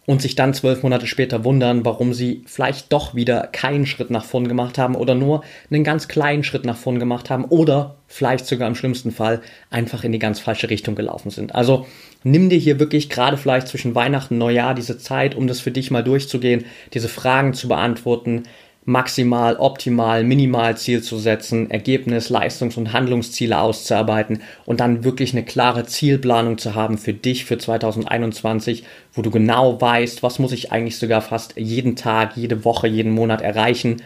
und 0.06 0.22
sich 0.22 0.36
dann 0.36 0.54
zwölf 0.54 0.84
Monate 0.84 1.08
später 1.08 1.44
wundern, 1.46 1.86
warum 1.86 2.14
sie 2.14 2.44
vielleicht 2.46 2.92
doch 2.92 3.16
wieder 3.16 3.48
keinen 3.48 3.86
Schritt 3.86 4.10
nach 4.10 4.26
vorn 4.26 4.48
gemacht 4.48 4.78
haben 4.78 4.96
oder 4.96 5.16
nur 5.16 5.44
einen 5.72 5.84
ganz 5.84 6.08
kleinen 6.08 6.44
Schritt 6.44 6.66
nach 6.66 6.76
vorn 6.76 7.00
gemacht 7.00 7.30
haben 7.30 7.46
oder 7.46 7.96
vielleicht 8.08 8.46
sogar 8.46 8.68
im 8.68 8.76
schlimmsten 8.76 9.12
Fall 9.12 9.42
einfach 9.70 10.04
in 10.04 10.12
die 10.12 10.20
ganz 10.20 10.40
falsche 10.40 10.70
Richtung 10.70 10.96
gelaufen 10.96 11.30
sind. 11.30 11.56
Also 11.56 11.88
nimm 12.24 12.50
dir 12.50 12.60
hier 12.60 12.80
wirklich 12.80 13.10
gerade 13.10 13.38
vielleicht 13.38 13.68
zwischen 13.68 13.96
Weihnachten 13.96 14.36
und 14.36 14.40
Neujahr 14.40 14.76
diese 14.76 14.98
Zeit, 14.98 15.36
um 15.36 15.48
das 15.48 15.62
für 15.62 15.72
dich 15.72 15.90
mal 15.90 16.04
durchzugehen, 16.04 16.66
diese 16.94 17.08
Fragen 17.08 17.54
zu 17.54 17.70
beantworten, 17.70 18.44
maximal, 18.86 19.56
optimal, 19.58 20.24
minimal 20.24 20.78
Ziel 20.78 21.02
zu 21.02 21.18
setzen, 21.18 21.72
Ergebnis, 21.72 22.30
Leistungs- 22.30 22.78
und 22.78 22.94
Handlungsziele 22.94 23.60
auszuarbeiten 23.60 24.42
und 24.66 24.80
dann 24.80 25.04
wirklich 25.04 25.34
eine 25.34 25.44
klare 25.44 25.86
Zielplanung 25.86 26.58
zu 26.58 26.76
haben 26.76 26.98
für 26.98 27.14
dich 27.14 27.46
für 27.46 27.58
2021, 27.58 28.84
wo 29.14 29.22
du 29.22 29.32
genau 29.32 29.80
weißt, 29.80 30.24
was 30.24 30.40
muss 30.40 30.52
ich 30.52 30.72
eigentlich 30.72 30.98
sogar 30.98 31.22
fast 31.22 31.56
jeden 31.58 31.96
Tag, 31.96 32.36
jede 32.36 32.66
Woche, 32.66 32.88
jeden 32.88 33.12
Monat 33.12 33.42
erreichen, 33.42 34.02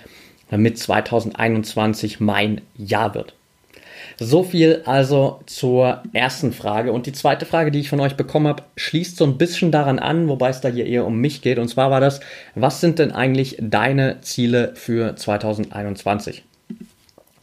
damit 0.49 0.77
2021 0.77 2.19
mein 2.19 2.61
Jahr 2.75 3.15
wird. 3.15 3.36
So 4.19 4.43
viel 4.43 4.81
also 4.85 5.41
zur 5.45 6.03
ersten 6.13 6.53
Frage. 6.53 6.91
Und 6.91 7.05
die 7.05 7.11
zweite 7.11 7.45
Frage, 7.45 7.71
die 7.71 7.79
ich 7.79 7.89
von 7.89 7.99
euch 7.99 8.15
bekommen 8.15 8.47
habe, 8.47 8.63
schließt 8.75 9.17
so 9.17 9.25
ein 9.25 9.37
bisschen 9.37 9.71
daran 9.71 9.99
an, 9.99 10.27
wobei 10.27 10.49
es 10.49 10.61
da 10.61 10.69
hier 10.69 10.85
eher 10.85 11.05
um 11.05 11.19
mich 11.19 11.41
geht. 11.41 11.59
Und 11.59 11.67
zwar 11.67 11.91
war 11.91 11.99
das, 11.99 12.19
was 12.55 12.81
sind 12.81 12.99
denn 12.99 13.11
eigentlich 13.11 13.57
deine 13.59 14.21
Ziele 14.21 14.71
für 14.75 15.15
2021? 15.15 16.43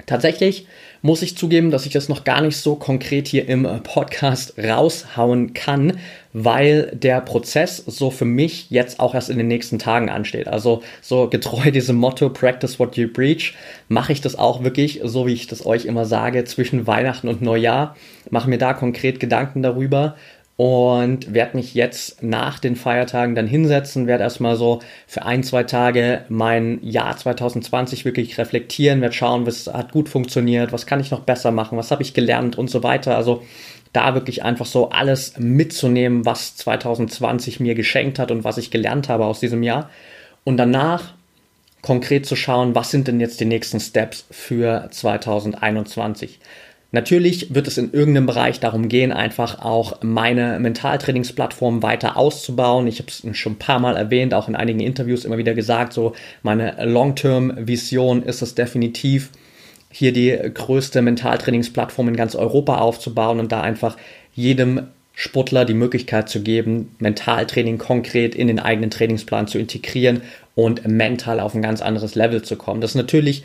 Tatsächlich 0.06 0.66
muss 1.04 1.20
ich 1.20 1.36
zugeben, 1.36 1.70
dass 1.70 1.84
ich 1.84 1.92
das 1.92 2.08
noch 2.08 2.24
gar 2.24 2.40
nicht 2.40 2.56
so 2.56 2.76
konkret 2.76 3.28
hier 3.28 3.46
im 3.46 3.68
Podcast 3.82 4.54
raushauen 4.58 5.52
kann, 5.52 5.98
weil 6.32 6.92
der 6.94 7.20
Prozess 7.20 7.76
so 7.76 8.10
für 8.10 8.24
mich 8.24 8.70
jetzt 8.70 9.00
auch 9.00 9.14
erst 9.14 9.28
in 9.28 9.36
den 9.36 9.46
nächsten 9.46 9.78
Tagen 9.78 10.08
ansteht. 10.08 10.48
Also 10.48 10.82
so 11.02 11.28
getreu 11.28 11.70
diesem 11.70 11.96
Motto 11.96 12.30
Practice 12.30 12.78
what 12.78 12.96
you 12.96 13.06
preach, 13.06 13.52
mache 13.86 14.14
ich 14.14 14.22
das 14.22 14.38
auch 14.38 14.64
wirklich, 14.64 15.02
so 15.04 15.26
wie 15.26 15.34
ich 15.34 15.46
das 15.46 15.66
euch 15.66 15.84
immer 15.84 16.06
sage, 16.06 16.46
zwischen 16.46 16.86
Weihnachten 16.86 17.28
und 17.28 17.42
Neujahr, 17.42 17.96
mache 18.30 18.48
mir 18.48 18.56
da 18.56 18.72
konkret 18.72 19.20
Gedanken 19.20 19.62
darüber, 19.62 20.16
und 20.56 21.34
werde 21.34 21.56
mich 21.56 21.74
jetzt 21.74 22.22
nach 22.22 22.60
den 22.60 22.76
Feiertagen 22.76 23.34
dann 23.34 23.48
hinsetzen, 23.48 24.06
werde 24.06 24.22
erstmal 24.22 24.56
so 24.56 24.80
für 25.06 25.24
ein, 25.24 25.42
zwei 25.42 25.64
Tage 25.64 26.24
mein 26.28 26.78
Jahr 26.82 27.16
2020 27.16 28.04
wirklich 28.04 28.38
reflektieren, 28.38 29.00
werde 29.00 29.14
schauen, 29.14 29.46
was 29.46 29.66
hat 29.66 29.90
gut 29.90 30.08
funktioniert, 30.08 30.72
was 30.72 30.86
kann 30.86 31.00
ich 31.00 31.10
noch 31.10 31.20
besser 31.20 31.50
machen, 31.50 31.76
was 31.76 31.90
habe 31.90 32.02
ich 32.02 32.14
gelernt 32.14 32.56
und 32.56 32.70
so 32.70 32.84
weiter. 32.84 33.16
Also 33.16 33.42
da 33.92 34.14
wirklich 34.14 34.44
einfach 34.44 34.66
so 34.66 34.90
alles 34.90 35.38
mitzunehmen, 35.38 36.24
was 36.24 36.56
2020 36.56 37.58
mir 37.58 37.74
geschenkt 37.74 38.18
hat 38.18 38.30
und 38.30 38.44
was 38.44 38.58
ich 38.58 38.70
gelernt 38.70 39.08
habe 39.08 39.24
aus 39.24 39.40
diesem 39.40 39.62
Jahr. 39.62 39.90
Und 40.44 40.56
danach 40.56 41.14
konkret 41.82 42.26
zu 42.26 42.36
schauen, 42.36 42.74
was 42.74 42.90
sind 42.90 43.08
denn 43.08 43.20
jetzt 43.20 43.40
die 43.40 43.44
nächsten 43.44 43.80
Steps 43.80 44.24
für 44.30 44.88
2021. 44.90 46.38
Natürlich 46.94 47.52
wird 47.52 47.66
es 47.66 47.76
in 47.76 47.92
irgendeinem 47.92 48.26
Bereich 48.26 48.60
darum 48.60 48.88
gehen, 48.88 49.10
einfach 49.10 49.58
auch 49.58 50.00
meine 50.02 50.60
Mentaltrainingsplattform 50.60 51.82
weiter 51.82 52.16
auszubauen. 52.16 52.86
Ich 52.86 53.00
habe 53.00 53.08
es 53.08 53.36
schon 53.36 53.54
ein 53.54 53.58
paar 53.58 53.80
Mal 53.80 53.96
erwähnt, 53.96 54.32
auch 54.32 54.46
in 54.46 54.54
einigen 54.54 54.78
Interviews 54.78 55.24
immer 55.24 55.36
wieder 55.36 55.54
gesagt, 55.54 55.92
so 55.92 56.14
meine 56.44 56.76
Long-Term-Vision 56.84 58.22
ist 58.22 58.42
es 58.42 58.54
definitiv, 58.54 59.30
hier 59.90 60.12
die 60.12 60.38
größte 60.54 61.02
Mentaltrainingsplattform 61.02 62.10
in 62.10 62.16
ganz 62.16 62.36
Europa 62.36 62.78
aufzubauen 62.78 63.40
und 63.40 63.50
da 63.50 63.60
einfach 63.60 63.96
jedem 64.32 64.82
Sportler 65.14 65.64
die 65.64 65.74
Möglichkeit 65.74 66.28
zu 66.28 66.42
geben, 66.42 66.94
Mentaltraining 67.00 67.78
konkret 67.78 68.36
in 68.36 68.46
den 68.46 68.60
eigenen 68.60 68.90
Trainingsplan 68.90 69.48
zu 69.48 69.58
integrieren 69.58 70.22
und 70.54 70.86
mental 70.86 71.40
auf 71.40 71.56
ein 71.56 71.62
ganz 71.62 71.82
anderes 71.82 72.14
Level 72.14 72.42
zu 72.42 72.54
kommen. 72.54 72.80
Das 72.80 72.92
ist 72.92 72.96
natürlich 72.96 73.44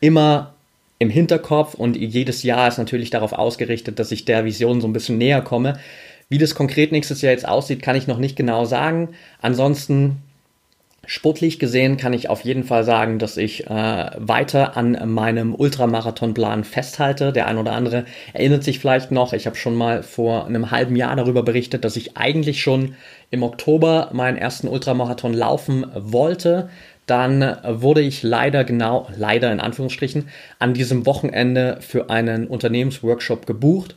immer 0.00 0.54
im 0.98 1.10
Hinterkopf 1.10 1.74
und 1.74 1.96
jedes 1.96 2.42
Jahr 2.42 2.68
ist 2.68 2.78
natürlich 2.78 3.10
darauf 3.10 3.32
ausgerichtet, 3.32 3.98
dass 3.98 4.12
ich 4.12 4.24
der 4.24 4.44
Vision 4.44 4.80
so 4.80 4.86
ein 4.86 4.92
bisschen 4.92 5.18
näher 5.18 5.42
komme. 5.42 5.78
Wie 6.28 6.38
das 6.38 6.54
konkret 6.54 6.92
nächstes 6.92 7.20
Jahr 7.20 7.32
jetzt 7.32 7.46
aussieht, 7.46 7.82
kann 7.82 7.96
ich 7.96 8.06
noch 8.06 8.18
nicht 8.18 8.36
genau 8.36 8.64
sagen. 8.64 9.10
Ansonsten 9.40 10.22
Sportlich 11.06 11.58
gesehen 11.58 11.96
kann 11.96 12.12
ich 12.12 12.28
auf 12.28 12.42
jeden 12.42 12.64
Fall 12.64 12.84
sagen, 12.84 13.18
dass 13.18 13.36
ich 13.36 13.66
äh, 13.66 14.10
weiter 14.16 14.76
an 14.76 15.12
meinem 15.12 15.54
Ultramarathonplan 15.54 16.64
festhalte. 16.64 17.32
Der 17.32 17.46
ein 17.46 17.58
oder 17.58 17.72
andere 17.72 18.04
erinnert 18.32 18.64
sich 18.64 18.78
vielleicht 18.78 19.10
noch, 19.10 19.32
ich 19.32 19.46
habe 19.46 19.56
schon 19.56 19.74
mal 19.74 20.02
vor 20.02 20.46
einem 20.46 20.70
halben 20.70 20.96
Jahr 20.96 21.14
darüber 21.16 21.42
berichtet, 21.42 21.84
dass 21.84 21.96
ich 21.96 22.16
eigentlich 22.16 22.62
schon 22.62 22.94
im 23.30 23.42
Oktober 23.42 24.10
meinen 24.12 24.38
ersten 24.38 24.68
Ultramarathon 24.68 25.34
laufen 25.34 25.86
wollte 25.94 26.70
dann 27.06 27.56
wurde 27.64 28.00
ich 28.00 28.22
leider 28.22 28.64
genau, 28.64 29.08
leider 29.16 29.52
in 29.52 29.60
Anführungsstrichen, 29.60 30.28
an 30.58 30.74
diesem 30.74 31.06
Wochenende 31.06 31.78
für 31.80 32.10
einen 32.10 32.46
Unternehmensworkshop 32.46 33.46
gebucht. 33.46 33.96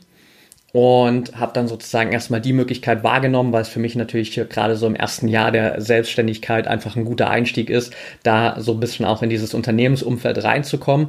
und 0.72 1.34
habe 1.40 1.52
dann 1.54 1.66
sozusagen 1.66 2.12
erstmal 2.12 2.42
die 2.42 2.52
Möglichkeit 2.52 3.02
wahrgenommen, 3.02 3.54
weil 3.54 3.62
es 3.62 3.70
für 3.70 3.80
mich 3.80 3.96
natürlich 3.96 4.34
gerade 4.34 4.76
so 4.76 4.86
im 4.86 4.94
ersten 4.94 5.26
Jahr 5.26 5.50
der 5.50 5.80
Selbstständigkeit 5.80 6.68
einfach 6.68 6.94
ein 6.94 7.06
guter 7.06 7.30
Einstieg 7.30 7.70
ist, 7.70 7.94
da 8.22 8.60
so 8.60 8.72
ein 8.72 8.80
bisschen 8.80 9.06
auch 9.06 9.22
in 9.22 9.30
dieses 9.30 9.54
Unternehmensumfeld 9.54 10.44
reinzukommen. 10.44 11.08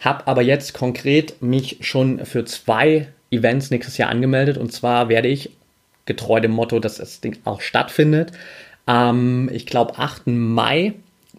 Habe 0.00 0.26
aber 0.26 0.40
jetzt 0.40 0.72
konkret 0.72 1.42
mich 1.42 1.76
schon 1.82 2.24
für 2.24 2.46
zwei 2.46 3.08
Events 3.30 3.70
nächstes 3.70 3.98
Jahr 3.98 4.08
angemeldet 4.08 4.56
und 4.56 4.72
zwar 4.72 5.10
werde 5.10 5.28
ich 5.28 5.50
getreu 6.06 6.40
dem 6.40 6.52
Motto, 6.52 6.78
dass 6.78 6.96
das 6.96 7.20
Ding 7.20 7.36
auch 7.44 7.60
stattfindet, 7.60 8.32
am, 8.86 9.50
ich 9.52 9.66
glaube, 9.66 9.98
8. 9.98 10.28
Mai 10.28 10.94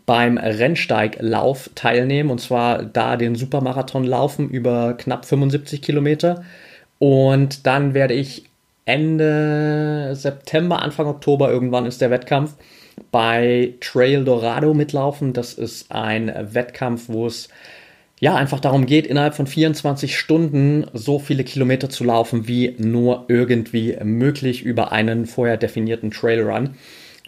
beim 0.07 0.37
Rennsteiglauf 0.37 1.69
teilnehmen 1.75 2.31
und 2.31 2.39
zwar 2.39 2.83
da 2.83 3.17
den 3.17 3.35
Supermarathon 3.35 4.05
laufen 4.05 4.49
über 4.49 4.95
knapp 4.95 5.25
75 5.25 5.81
Kilometer. 5.81 6.43
Und 6.97 7.67
dann 7.67 7.93
werde 7.93 8.15
ich 8.15 8.45
Ende 8.85 10.15
September, 10.15 10.81
Anfang 10.81 11.07
Oktober 11.07 11.51
irgendwann 11.51 11.85
ist 11.85 11.99
der 11.99 12.09
Wettkampf 12.09 12.55
bei 13.11 13.73
Trail 13.81 14.23
Dorado 14.23 14.73
mitlaufen. 14.73 15.33
Das 15.33 15.53
ist 15.53 15.91
ein 15.91 16.33
Wettkampf, 16.53 17.09
wo 17.09 17.27
es 17.27 17.49
ja 18.21 18.33
einfach 18.33 18.61
darum 18.61 18.85
geht, 18.85 19.07
innerhalb 19.07 19.35
von 19.35 19.45
24 19.45 20.17
Stunden 20.17 20.85
so 20.93 21.19
viele 21.19 21.43
Kilometer 21.43 21.89
zu 21.89 22.05
laufen, 22.05 22.47
wie 22.47 22.75
nur 22.79 23.25
irgendwie 23.27 23.97
möglich 24.01 24.63
über 24.63 24.93
einen 24.93 25.25
vorher 25.25 25.57
definierten 25.57 26.11
Trailrun. 26.11 26.75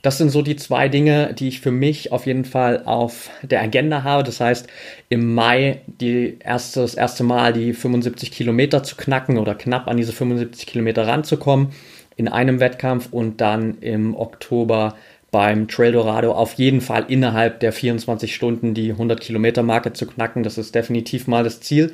Das 0.01 0.17
sind 0.17 0.29
so 0.29 0.41
die 0.41 0.55
zwei 0.55 0.87
Dinge, 0.87 1.33
die 1.33 1.47
ich 1.47 1.61
für 1.61 1.71
mich 1.71 2.11
auf 2.11 2.25
jeden 2.25 2.45
Fall 2.45 2.83
auf 2.85 3.29
der 3.41 3.61
Agenda 3.61 4.03
habe. 4.03 4.23
Das 4.23 4.39
heißt, 4.39 4.67
im 5.09 5.33
Mai 5.33 5.81
die 5.87 6.37
erste, 6.39 6.81
das 6.81 6.95
erste 6.95 7.23
Mal 7.23 7.53
die 7.53 7.73
75 7.73 8.31
Kilometer 8.31 8.83
zu 8.83 8.95
knacken 8.95 9.37
oder 9.37 9.55
knapp 9.55 9.87
an 9.87 9.97
diese 9.97 10.13
75 10.13 10.67
Kilometer 10.67 11.07
ranzukommen 11.07 11.69
in 12.15 12.27
einem 12.27 12.59
Wettkampf 12.59 13.09
und 13.11 13.41
dann 13.41 13.77
im 13.79 14.15
Oktober 14.15 14.95
beim 15.31 15.67
Trail 15.67 15.91
Dorado 15.91 16.31
auf 16.31 16.53
jeden 16.53 16.81
Fall 16.81 17.05
innerhalb 17.07 17.59
der 17.59 17.71
24 17.71 18.33
Stunden 18.33 18.73
die 18.73 18.91
100 18.91 19.21
Kilometer 19.21 19.63
Marke 19.63 19.93
zu 19.93 20.07
knacken. 20.07 20.43
Das 20.43 20.57
ist 20.57 20.73
definitiv 20.73 21.27
mal 21.27 21.43
das 21.43 21.61
Ziel. 21.61 21.93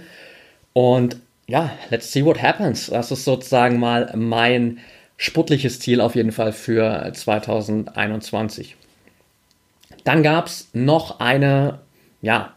Und 0.74 1.18
ja, 1.48 1.72
let's 1.90 2.12
see 2.12 2.26
what 2.26 2.42
happens. 2.42 2.88
Das 2.88 3.12
ist 3.12 3.26
sozusagen 3.26 3.80
mal 3.80 4.12
mein 4.16 4.80
sportliches 5.18 5.80
Ziel 5.80 6.02
auf 6.02 6.16
jeden 6.16 6.32
Fall 6.32 6.52
für 6.52 7.12
2021. 7.14 8.76
Dann 10.04 10.24
gab 10.24 10.48
es 10.48 10.70
noch 10.74 11.20
eine, 11.20 11.80
ja, 12.22 12.55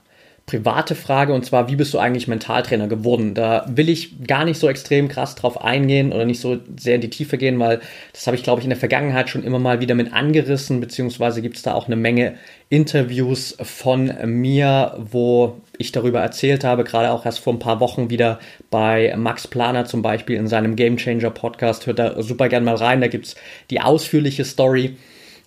private 0.49 0.95
Frage 0.95 1.35
und 1.35 1.45
zwar, 1.45 1.69
wie 1.69 1.77
bist 1.77 1.93
du 1.93 1.99
eigentlich 1.99 2.27
Mentaltrainer 2.27 2.89
geworden? 2.89 3.35
Da 3.35 3.67
will 3.69 3.91
ich 3.91 4.25
gar 4.27 4.47
nicht 4.47 4.59
so 4.59 4.67
extrem 4.69 5.09
krass 5.09 5.35
drauf 5.35 5.63
eingehen 5.63 6.11
oder 6.11 6.25
nicht 6.25 6.41
so 6.41 6.57
sehr 6.77 6.95
in 6.95 7.03
die 7.03 7.11
Tiefe 7.11 7.37
gehen, 7.37 7.61
weil 7.61 7.81
das 8.15 8.27
habe 8.27 8.35
ich, 8.35 8.43
glaube 8.43 8.61
ich, 8.61 8.65
in 8.65 8.71
der 8.71 8.79
Vergangenheit 8.79 9.29
schon 9.29 9.45
immer 9.45 9.59
mal 9.59 9.81
wieder 9.81 9.95
mit 9.95 10.13
angerissen, 10.15 10.81
beziehungsweise 10.81 11.43
gibt 11.43 11.57
es 11.57 11.63
da 11.63 11.75
auch 11.75 11.87
eine 11.87 11.97
Menge 11.97 12.35
Interviews 12.71 13.57
von 13.61 14.11
mir, 14.25 14.97
wo 14.99 15.61
ich 15.77 15.93
darüber 15.93 16.21
erzählt 16.21 16.65
habe, 16.65 16.83
gerade 16.83 17.13
auch 17.13 17.27
erst 17.27 17.41
vor 17.41 17.53
ein 17.53 17.59
paar 17.59 17.81
Wochen 17.81 18.09
wieder 18.09 18.39
bei 18.71 19.15
Max 19.19 19.47
Planer 19.47 19.85
zum 19.85 20.01
Beispiel 20.01 20.37
in 20.37 20.49
seinem 20.49 20.77
Game 20.77 20.97
Changer 20.97 21.31
Podcast. 21.31 21.87
Hört 21.87 21.99
da 21.99 22.23
super 22.23 22.49
gern 22.49 22.65
mal 22.65 22.77
rein, 22.77 23.03
da 23.03 23.09
gibt 23.09 23.27
es 23.27 23.37
die 23.71 23.83
ausführliche 23.83 24.47
Story 24.47 24.97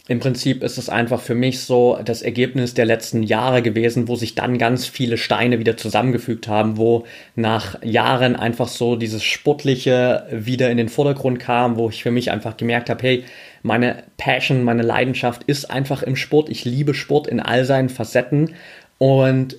im 0.07 0.19
Prinzip 0.19 0.63
ist 0.63 0.77
es 0.77 0.89
einfach 0.89 1.21
für 1.21 1.35
mich 1.35 1.59
so 1.59 1.99
das 2.03 2.23
Ergebnis 2.23 2.73
der 2.73 2.85
letzten 2.85 3.21
Jahre 3.21 3.61
gewesen, 3.61 4.07
wo 4.07 4.15
sich 4.15 4.33
dann 4.33 4.57
ganz 4.57 4.87
viele 4.87 5.17
Steine 5.17 5.59
wieder 5.59 5.77
zusammengefügt 5.77 6.47
haben, 6.47 6.77
wo 6.77 7.05
nach 7.35 7.81
Jahren 7.83 8.35
einfach 8.35 8.67
so 8.67 8.95
dieses 8.95 9.23
Sportliche 9.23 10.25
wieder 10.31 10.71
in 10.71 10.77
den 10.77 10.89
Vordergrund 10.89 11.39
kam, 11.39 11.77
wo 11.77 11.89
ich 11.89 12.01
für 12.01 12.11
mich 12.11 12.31
einfach 12.31 12.57
gemerkt 12.57 12.89
habe, 12.89 13.03
hey, 13.03 13.23
meine 13.61 14.03
Passion, 14.17 14.63
meine 14.63 14.81
Leidenschaft 14.81 15.43
ist 15.43 15.69
einfach 15.69 16.01
im 16.01 16.15
Sport. 16.15 16.49
Ich 16.49 16.65
liebe 16.65 16.95
Sport 16.95 17.27
in 17.27 17.39
all 17.39 17.63
seinen 17.63 17.89
Facetten 17.89 18.55
und 18.97 19.57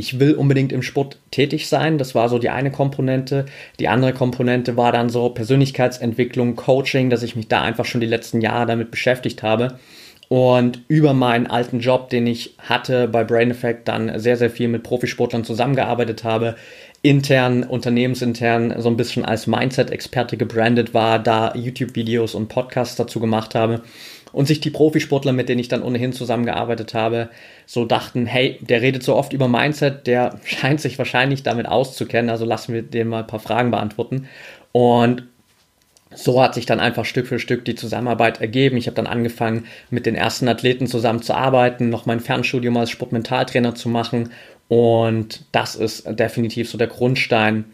ich 0.00 0.18
will 0.18 0.34
unbedingt 0.34 0.72
im 0.72 0.82
Sport 0.82 1.18
tätig 1.30 1.68
sein. 1.68 1.98
Das 1.98 2.14
war 2.14 2.28
so 2.28 2.38
die 2.38 2.48
eine 2.48 2.72
Komponente. 2.72 3.46
Die 3.78 3.88
andere 3.88 4.12
Komponente 4.12 4.76
war 4.76 4.90
dann 4.90 5.10
so 5.10 5.28
Persönlichkeitsentwicklung, 5.28 6.56
Coaching, 6.56 7.10
dass 7.10 7.22
ich 7.22 7.36
mich 7.36 7.48
da 7.48 7.62
einfach 7.62 7.84
schon 7.84 8.00
die 8.00 8.06
letzten 8.06 8.40
Jahre 8.40 8.66
damit 8.66 8.90
beschäftigt 8.90 9.42
habe. 9.42 9.78
Und 10.28 10.82
über 10.88 11.12
meinen 11.12 11.48
alten 11.48 11.80
Job, 11.80 12.08
den 12.08 12.26
ich 12.26 12.54
hatte 12.58 13.08
bei 13.08 13.24
Brain 13.24 13.50
Effect, 13.50 13.88
dann 13.88 14.18
sehr, 14.18 14.36
sehr 14.36 14.50
viel 14.50 14.68
mit 14.68 14.84
Profisportlern 14.84 15.44
zusammengearbeitet 15.44 16.24
habe, 16.24 16.56
intern, 17.02 17.62
unternehmensintern 17.64 18.80
so 18.80 18.88
ein 18.88 18.96
bisschen 18.96 19.24
als 19.24 19.46
Mindset-Experte 19.46 20.36
gebrandet 20.36 20.94
war, 20.94 21.18
da 21.18 21.54
YouTube-Videos 21.54 22.34
und 22.34 22.48
Podcasts 22.48 22.96
dazu 22.96 23.20
gemacht 23.20 23.54
habe 23.54 23.82
und 24.32 24.46
sich 24.46 24.60
die 24.60 24.70
Profisportler, 24.70 25.32
mit 25.32 25.48
denen 25.48 25.60
ich 25.60 25.68
dann 25.68 25.82
ohnehin 25.82 26.12
zusammengearbeitet 26.12 26.94
habe, 26.94 27.30
so 27.66 27.84
dachten, 27.84 28.26
hey, 28.26 28.58
der 28.60 28.82
redet 28.82 29.02
so 29.02 29.16
oft 29.16 29.32
über 29.32 29.48
Mindset, 29.48 30.06
der 30.06 30.40
scheint 30.44 30.80
sich 30.80 30.98
wahrscheinlich 30.98 31.42
damit 31.42 31.66
auszukennen, 31.66 32.30
also 32.30 32.44
lassen 32.44 32.74
wir 32.74 32.82
dem 32.82 33.08
mal 33.08 33.20
ein 33.20 33.26
paar 33.26 33.40
Fragen 33.40 33.70
beantworten. 33.70 34.28
Und 34.72 35.24
so 36.12 36.42
hat 36.42 36.54
sich 36.54 36.66
dann 36.66 36.80
einfach 36.80 37.04
Stück 37.04 37.28
für 37.28 37.38
Stück 37.38 37.64
die 37.64 37.76
Zusammenarbeit 37.76 38.40
ergeben. 38.40 38.76
Ich 38.76 38.86
habe 38.86 38.96
dann 38.96 39.06
angefangen, 39.06 39.66
mit 39.90 40.06
den 40.06 40.16
ersten 40.16 40.48
Athleten 40.48 40.86
zusammenzuarbeiten, 40.88 41.88
noch 41.88 42.06
mein 42.06 42.20
Fernstudium 42.20 42.76
als 42.76 42.90
Sportmentaltrainer 42.90 43.74
zu 43.74 43.88
machen. 43.88 44.30
Und 44.68 45.44
das 45.52 45.76
ist 45.76 46.04
definitiv 46.18 46.68
so 46.68 46.78
der 46.78 46.88
Grundstein 46.88 47.64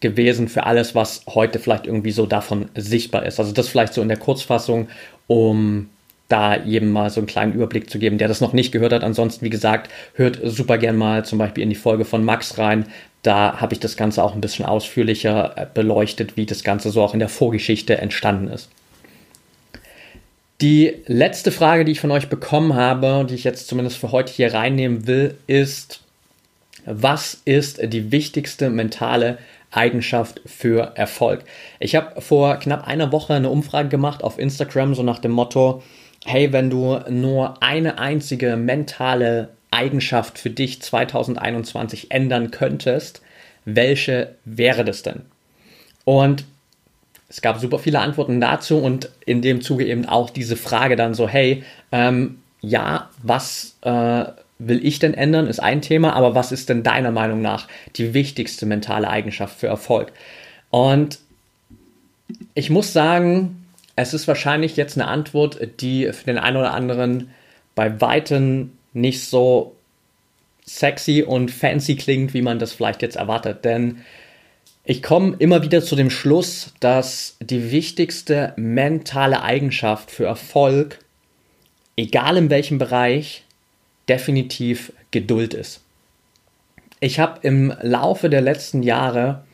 gewesen 0.00 0.48
für 0.48 0.64
alles, 0.64 0.94
was 0.94 1.22
heute 1.28 1.58
vielleicht 1.58 1.86
irgendwie 1.86 2.10
so 2.10 2.26
davon 2.26 2.68
sichtbar 2.74 3.26
ist. 3.26 3.38
Also 3.38 3.52
das 3.52 3.68
vielleicht 3.68 3.92
so 3.92 4.02
in 4.02 4.08
der 4.08 4.18
Kurzfassung, 4.18 4.88
um 5.26 5.90
da 6.30 6.56
jedem 6.56 6.90
mal 6.92 7.10
so 7.10 7.20
einen 7.20 7.26
kleinen 7.26 7.52
Überblick 7.52 7.90
zu 7.90 7.98
geben, 7.98 8.16
der 8.16 8.28
das 8.28 8.40
noch 8.40 8.52
nicht 8.52 8.72
gehört 8.72 8.92
hat. 8.92 9.04
Ansonsten, 9.04 9.44
wie 9.44 9.50
gesagt, 9.50 9.90
hört 10.14 10.38
super 10.44 10.78
gern 10.78 10.96
mal 10.96 11.24
zum 11.24 11.38
Beispiel 11.38 11.62
in 11.62 11.70
die 11.70 11.76
Folge 11.76 12.04
von 12.04 12.24
Max 12.24 12.56
rein. 12.56 12.86
Da 13.22 13.60
habe 13.60 13.74
ich 13.74 13.80
das 13.80 13.96
Ganze 13.96 14.22
auch 14.22 14.34
ein 14.34 14.40
bisschen 14.40 14.64
ausführlicher 14.64 15.52
äh, 15.56 15.66
beleuchtet, 15.72 16.36
wie 16.36 16.46
das 16.46 16.62
Ganze 16.62 16.90
so 16.90 17.02
auch 17.02 17.12
in 17.12 17.18
der 17.18 17.28
Vorgeschichte 17.28 17.98
entstanden 17.98 18.48
ist. 18.48 18.70
Die 20.60 20.94
letzte 21.06 21.52
Frage, 21.52 21.84
die 21.84 21.92
ich 21.92 22.00
von 22.00 22.10
euch 22.10 22.28
bekommen 22.28 22.74
habe, 22.74 23.26
die 23.28 23.34
ich 23.34 23.44
jetzt 23.44 23.66
zumindest 23.66 23.98
für 23.98 24.12
heute 24.12 24.32
hier 24.32 24.54
reinnehmen 24.54 25.06
will, 25.06 25.36
ist, 25.46 26.02
was 26.86 27.40
ist 27.44 27.80
die 27.82 28.12
wichtigste 28.12 28.70
mentale 28.70 29.38
Eigenschaft 29.70 30.40
für 30.46 30.92
Erfolg? 30.96 31.44
Ich 31.78 31.96
habe 31.96 32.20
vor 32.20 32.56
knapp 32.56 32.86
einer 32.86 33.10
Woche 33.10 33.34
eine 33.34 33.50
Umfrage 33.50 33.88
gemacht 33.88 34.22
auf 34.22 34.38
Instagram, 34.38 34.94
so 34.94 35.02
nach 35.02 35.18
dem 35.18 35.32
Motto, 35.32 35.82
hey, 36.24 36.52
wenn 36.52 36.70
du 36.70 36.98
nur 37.08 37.62
eine 37.62 37.98
einzige 37.98 38.56
mentale 38.56 39.50
Eigenschaft 39.70 40.38
für 40.38 40.50
dich 40.50 40.82
2021 40.82 42.10
ändern 42.10 42.50
könntest, 42.50 43.22
welche 43.64 44.34
wäre 44.44 44.84
das 44.84 45.02
denn? 45.02 45.22
Und 46.04 46.44
es 47.28 47.40
gab 47.40 47.60
super 47.60 47.78
viele 47.78 48.00
Antworten 48.00 48.40
dazu 48.40 48.78
und 48.78 49.08
in 49.24 49.40
dem 49.40 49.60
Zuge 49.60 49.86
eben 49.86 50.06
auch 50.06 50.30
diese 50.30 50.56
Frage 50.56 50.96
dann 50.96 51.14
so, 51.14 51.28
hey, 51.28 51.62
ähm, 51.92 52.38
ja, 52.60 53.08
was 53.22 53.76
äh, 53.82 54.24
will 54.58 54.84
ich 54.84 54.98
denn 54.98 55.14
ändern, 55.14 55.46
ist 55.46 55.60
ein 55.60 55.80
Thema, 55.80 56.14
aber 56.14 56.34
was 56.34 56.52
ist 56.52 56.68
denn 56.68 56.82
deiner 56.82 57.12
Meinung 57.12 57.40
nach 57.40 57.68
die 57.96 58.12
wichtigste 58.14 58.66
mentale 58.66 59.08
Eigenschaft 59.08 59.58
für 59.58 59.68
Erfolg? 59.68 60.12
Und 60.70 61.20
ich 62.54 62.68
muss 62.70 62.92
sagen, 62.92 63.59
es 64.00 64.14
ist 64.14 64.26
wahrscheinlich 64.26 64.76
jetzt 64.76 64.96
eine 64.96 65.08
Antwort, 65.08 65.58
die 65.80 66.10
für 66.12 66.24
den 66.24 66.38
einen 66.38 66.56
oder 66.56 66.72
anderen 66.72 67.30
bei 67.74 68.00
Weitem 68.00 68.72
nicht 68.92 69.24
so 69.24 69.76
sexy 70.64 71.22
und 71.22 71.50
fancy 71.50 71.96
klingt, 71.96 72.32
wie 72.32 72.42
man 72.42 72.58
das 72.58 72.72
vielleicht 72.72 73.02
jetzt 73.02 73.16
erwartet. 73.16 73.64
Denn 73.64 73.98
ich 74.84 75.02
komme 75.02 75.36
immer 75.38 75.62
wieder 75.62 75.82
zu 75.82 75.96
dem 75.96 76.10
Schluss, 76.10 76.72
dass 76.80 77.36
die 77.40 77.70
wichtigste 77.70 78.54
mentale 78.56 79.42
Eigenschaft 79.42 80.10
für 80.10 80.24
Erfolg, 80.24 80.98
egal 81.96 82.36
in 82.36 82.50
welchem 82.50 82.78
Bereich, 82.78 83.44
definitiv 84.08 84.92
Geduld 85.10 85.54
ist. 85.54 85.82
Ich 87.00 87.18
habe 87.18 87.40
im 87.42 87.74
Laufe 87.82 88.30
der 88.30 88.40
letzten 88.40 88.82
Jahre 88.82 89.44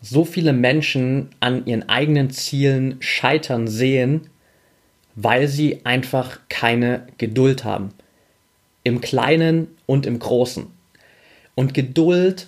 so 0.00 0.24
viele 0.24 0.52
Menschen 0.52 1.30
an 1.40 1.66
ihren 1.66 1.88
eigenen 1.88 2.30
Zielen 2.30 2.96
scheitern 3.00 3.66
sehen, 3.66 4.28
weil 5.16 5.48
sie 5.48 5.84
einfach 5.84 6.38
keine 6.48 7.06
Geduld 7.18 7.64
haben. 7.64 7.90
Im 8.84 9.00
Kleinen 9.00 9.68
und 9.86 10.06
im 10.06 10.18
Großen. 10.18 10.66
Und 11.54 11.74
Geduld 11.74 12.46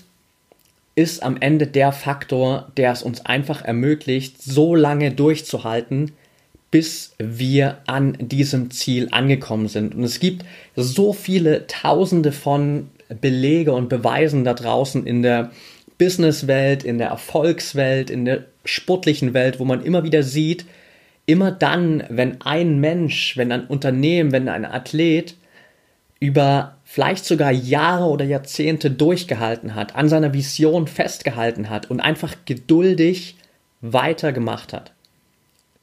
ist 0.95 1.23
am 1.23 1.37
Ende 1.41 1.67
der 1.67 1.93
Faktor, 1.93 2.71
der 2.77 2.93
es 2.93 3.03
uns 3.03 3.27
einfach 3.27 3.65
ermöglicht, 3.65 4.41
so 4.43 4.75
lange 4.75 5.11
durchzuhalten, 5.11 6.13
bis 6.71 7.15
wir 7.19 7.79
an 7.87 8.17
diesem 8.21 8.71
Ziel 8.71 9.09
angekommen 9.11 9.67
sind. 9.67 9.95
Und 9.95 10.05
es 10.05 10.21
gibt 10.21 10.45
so 10.77 11.13
viele 11.13 11.67
Tausende 11.67 12.31
von 12.31 12.91
Belege 13.21 13.73
und 13.73 13.89
Beweisen 13.89 14.45
da 14.45 14.55
draußen 14.55 15.05
in 15.07 15.23
der 15.23 15.51
Businesswelt, 16.01 16.83
in 16.83 16.97
der 16.97 17.09
Erfolgswelt, 17.09 18.09
in 18.09 18.25
der 18.25 18.47
sportlichen 18.65 19.35
Welt, 19.35 19.61
wo 19.61 19.67
man 19.67 19.85
immer 19.85 20.03
wieder 20.03 20.23
sieht, 20.23 20.65
immer 21.27 21.51
dann, 21.51 22.03
wenn 22.09 22.41
ein 22.41 22.81
Mensch, 22.81 23.37
wenn 23.37 23.53
ein 23.53 23.67
Unternehmen, 23.67 24.33
wenn 24.33 24.49
ein 24.49 24.65
Athlet 24.65 25.35
über 26.19 26.79
vielleicht 26.85 27.27
sogar 27.27 27.53
Jahre 27.53 28.07
oder 28.07 28.25
Jahrzehnte 28.25 28.91
durchgehalten 28.91 29.75
hat, 29.75 29.95
an 29.95 30.09
seiner 30.09 30.33
Vision 30.33 30.87
festgehalten 30.87 31.69
hat 31.69 31.91
und 31.91 32.01
einfach 32.01 32.35
geduldig 32.47 33.37
weitergemacht 33.83 34.73
hat, 34.73 34.93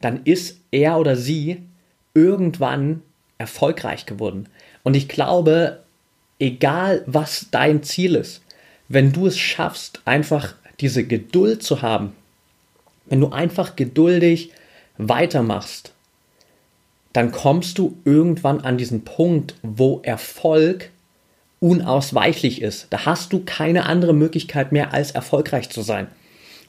dann 0.01 0.21
ist 0.23 0.59
er 0.71 0.97
oder 0.97 1.15
sie 1.15 1.61
irgendwann 2.15 3.03
erfolgreich 3.37 4.07
geworden. 4.07 4.49
Und 4.81 4.95
ich 4.95 5.07
glaube, 5.07 5.83
egal 6.39 7.03
was 7.05 7.49
dein 7.51 7.83
Ziel 7.83 8.15
ist, 8.15 8.41
wenn 8.89 9.11
du 9.11 9.27
es 9.27 9.37
schaffst, 9.37 10.01
einfach 10.05 10.55
diese 10.79 11.05
Geduld 11.05 11.63
zu 11.63 11.81
haben, 11.81 12.13
wenn 13.05 13.21
du 13.21 13.29
einfach 13.29 13.75
geduldig 13.75 14.51
weitermachst, 14.97 15.93
dann 17.13 17.31
kommst 17.31 17.77
du 17.77 17.97
irgendwann 18.05 18.61
an 18.61 18.77
diesen 18.77 19.03
Punkt, 19.03 19.55
wo 19.63 20.01
Erfolg 20.03 20.91
unausweichlich 21.59 22.61
ist. 22.61 22.87
Da 22.91 23.05
hast 23.05 23.33
du 23.33 23.43
keine 23.43 23.85
andere 23.85 24.13
Möglichkeit 24.13 24.71
mehr, 24.71 24.93
als 24.93 25.11
erfolgreich 25.11 25.69
zu 25.69 25.81
sein. 25.81 26.07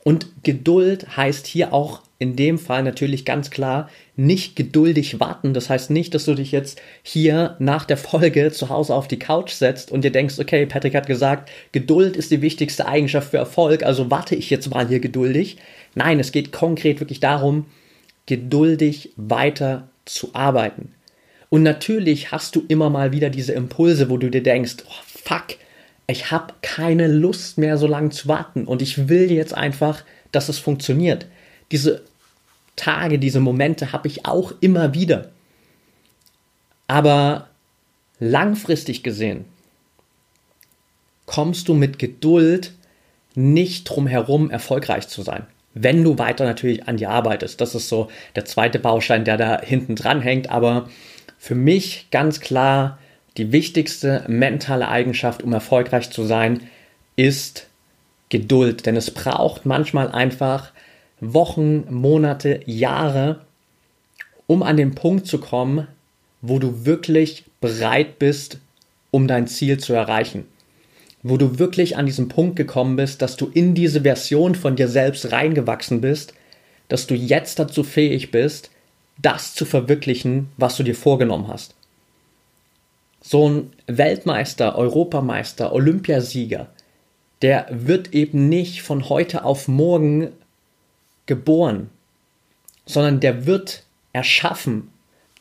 Und 0.04 0.28
Geduld 0.44 1.16
heißt 1.16 1.46
hier 1.46 1.74
auch 1.74 2.00
in 2.20 2.35
dem 2.35 2.59
Fall 2.59 2.83
natürlich 2.83 3.24
ganz 3.24 3.50
klar 3.50 3.88
nicht 4.16 4.57
geduldig 4.57 5.20
warten. 5.20 5.54
Das 5.54 5.70
heißt 5.70 5.90
nicht, 5.90 6.14
dass 6.14 6.24
du 6.24 6.35
dich 6.35 6.50
jetzt 6.50 6.81
hier 7.02 7.54
nach 7.61 7.85
der 7.85 7.96
Folge 7.96 8.50
zu 8.50 8.68
Hause 8.68 8.94
auf 8.94 9.07
die 9.07 9.20
Couch 9.20 9.52
setzt 9.52 9.92
und 9.92 10.02
dir 10.02 10.11
denkst, 10.11 10.38
okay, 10.38 10.66
Patrick 10.66 10.94
hat 10.94 11.07
gesagt, 11.07 11.50
Geduld 11.70 12.16
ist 12.16 12.33
die 12.33 12.42
wichtigste 12.42 12.88
Eigenschaft 12.88 13.31
für 13.31 13.37
Erfolg, 13.37 13.85
also 13.85 14.11
warte 14.11 14.35
ich 14.35 14.50
jetzt 14.50 14.70
mal 14.70 14.88
hier 14.88 15.00
geduldig. 15.00 15.59
Nein, 15.94 16.18
es 16.18 16.33
geht 16.33 16.50
konkret 16.50 16.98
wirklich 16.98 17.20
darum, 17.20 17.66
geduldig 18.26 19.12
weiter 19.16 19.88
zu 20.04 20.31
arbeiten. 20.35 20.92
Und 21.50 21.62
natürlich 21.62 22.33
hast 22.33 22.57
du 22.57 22.64
immer 22.66 22.90
mal 22.90 23.12
wieder 23.12 23.31
diese 23.31 23.52
Impulse, 23.52 24.11
wo 24.11 24.16
du 24.16 24.28
dir 24.28 24.42
denkst, 24.42 24.76
oh, 24.87 25.02
fuck, 25.07 25.57
ich 26.09 26.31
habe 26.31 26.54
keine 26.62 27.07
Lust 27.07 27.59
mehr 27.59 27.78
so 27.78 27.87
lange 27.87 28.11
zu 28.11 28.28
warten 28.28 28.64
und 28.64 28.83
ich 28.83 29.09
will 29.09 29.31
jetzt 29.31 29.54
einfach, 29.54 30.04
dass 30.33 30.48
es 30.48 30.59
funktioniert. 30.59 31.26
Diese 31.70 32.02
Tage, 32.79 33.19
diese 33.19 33.41
Momente 33.41 33.93
habe 33.93 34.09
ich 34.09 34.25
auch 34.25 34.53
immer 34.61 34.95
wieder. 34.95 35.31
Aber 36.87 37.49
langfristig 38.19 39.03
gesehen 39.03 39.45
kommst 41.27 41.69
du 41.69 41.75
mit 41.75 41.99
Geduld 41.99 42.73
nicht 43.35 43.85
drum 43.85 44.07
herum, 44.07 44.51
erfolgreich 44.51 45.07
zu 45.09 45.23
sein. 45.23 45.47
Wenn 45.75 46.03
du 46.03 46.19
weiter 46.19 46.45
natürlich 46.45 46.88
an 46.88 46.97
dir 46.97 47.11
arbeitest. 47.11 47.61
Das 47.61 47.75
ist 47.75 47.88
so 47.88 48.09
der 48.35 48.47
zweite 48.47 48.79
Baustein, 48.79 49.25
der 49.25 49.37
da 49.37 49.61
hinten 49.61 49.95
dran 49.95 50.21
hängt. 50.23 50.51
Aber 50.51 50.88
für 51.38 51.55
mich 51.55 52.09
ganz 52.11 52.41
klar, 52.41 52.99
die 53.37 53.53
wichtigste 53.53 54.25
mentale 54.27 54.88
Eigenschaft, 54.88 55.43
um 55.43 55.53
erfolgreich 55.53 56.11
zu 56.11 56.25
sein, 56.25 56.62
ist 57.14 57.69
Geduld. 58.31 58.87
Denn 58.87 58.97
es 58.97 59.12
braucht 59.12 59.67
manchmal 59.67 60.11
einfach 60.11 60.73
Wochen, 61.20 61.85
Monate, 61.92 62.61
Jahre, 62.66 63.40
um 64.46 64.62
an 64.62 64.76
den 64.76 64.94
Punkt 64.94 65.26
zu 65.26 65.38
kommen, 65.38 65.88
wo 66.40 66.59
du 66.59 66.85
wirklich 66.85 67.44
bereit 67.61 68.18
bist, 68.18 68.59
um 69.11 69.26
dein 69.26 69.46
Ziel 69.46 69.78
zu 69.78 69.92
erreichen. 69.92 70.46
Wo 71.22 71.37
du 71.37 71.59
wirklich 71.59 71.96
an 71.96 72.07
diesen 72.07 72.28
Punkt 72.28 72.57
gekommen 72.57 72.96
bist, 72.96 73.22
dass 73.22 73.37
du 73.37 73.50
in 73.52 73.74
diese 73.74 74.02
Version 74.02 74.54
von 74.54 74.76
dir 74.76 74.88
selbst 74.88 75.33
reingewachsen 75.33 76.00
bist, 76.00 76.35
dass 76.88 77.07
du 77.07 77.14
jetzt 77.14 77.59
dazu 77.59 77.83
fähig 77.83 78.31
bist, 78.31 78.70
das 79.20 79.54
zu 79.54 79.64
verwirklichen, 79.64 80.48
was 80.57 80.76
du 80.76 80.85
dir 80.85 80.94
vorgenommen 80.94 81.48
hast. 81.48 81.74
So 83.20 83.48
ein 83.48 83.72
Weltmeister, 83.87 84.76
Europameister, 84.76 85.72
Olympiasieger, 85.72 86.68
der 87.42 87.66
wird 87.70 88.14
eben 88.14 88.48
nicht 88.48 88.83
von 88.83 89.09
heute 89.09 89.44
auf 89.44 89.68
morgen 89.68 90.33
geboren, 91.29 91.91
sondern 92.87 93.21
der 93.21 93.47
wird 93.47 93.85
erschaffen, 94.12 94.91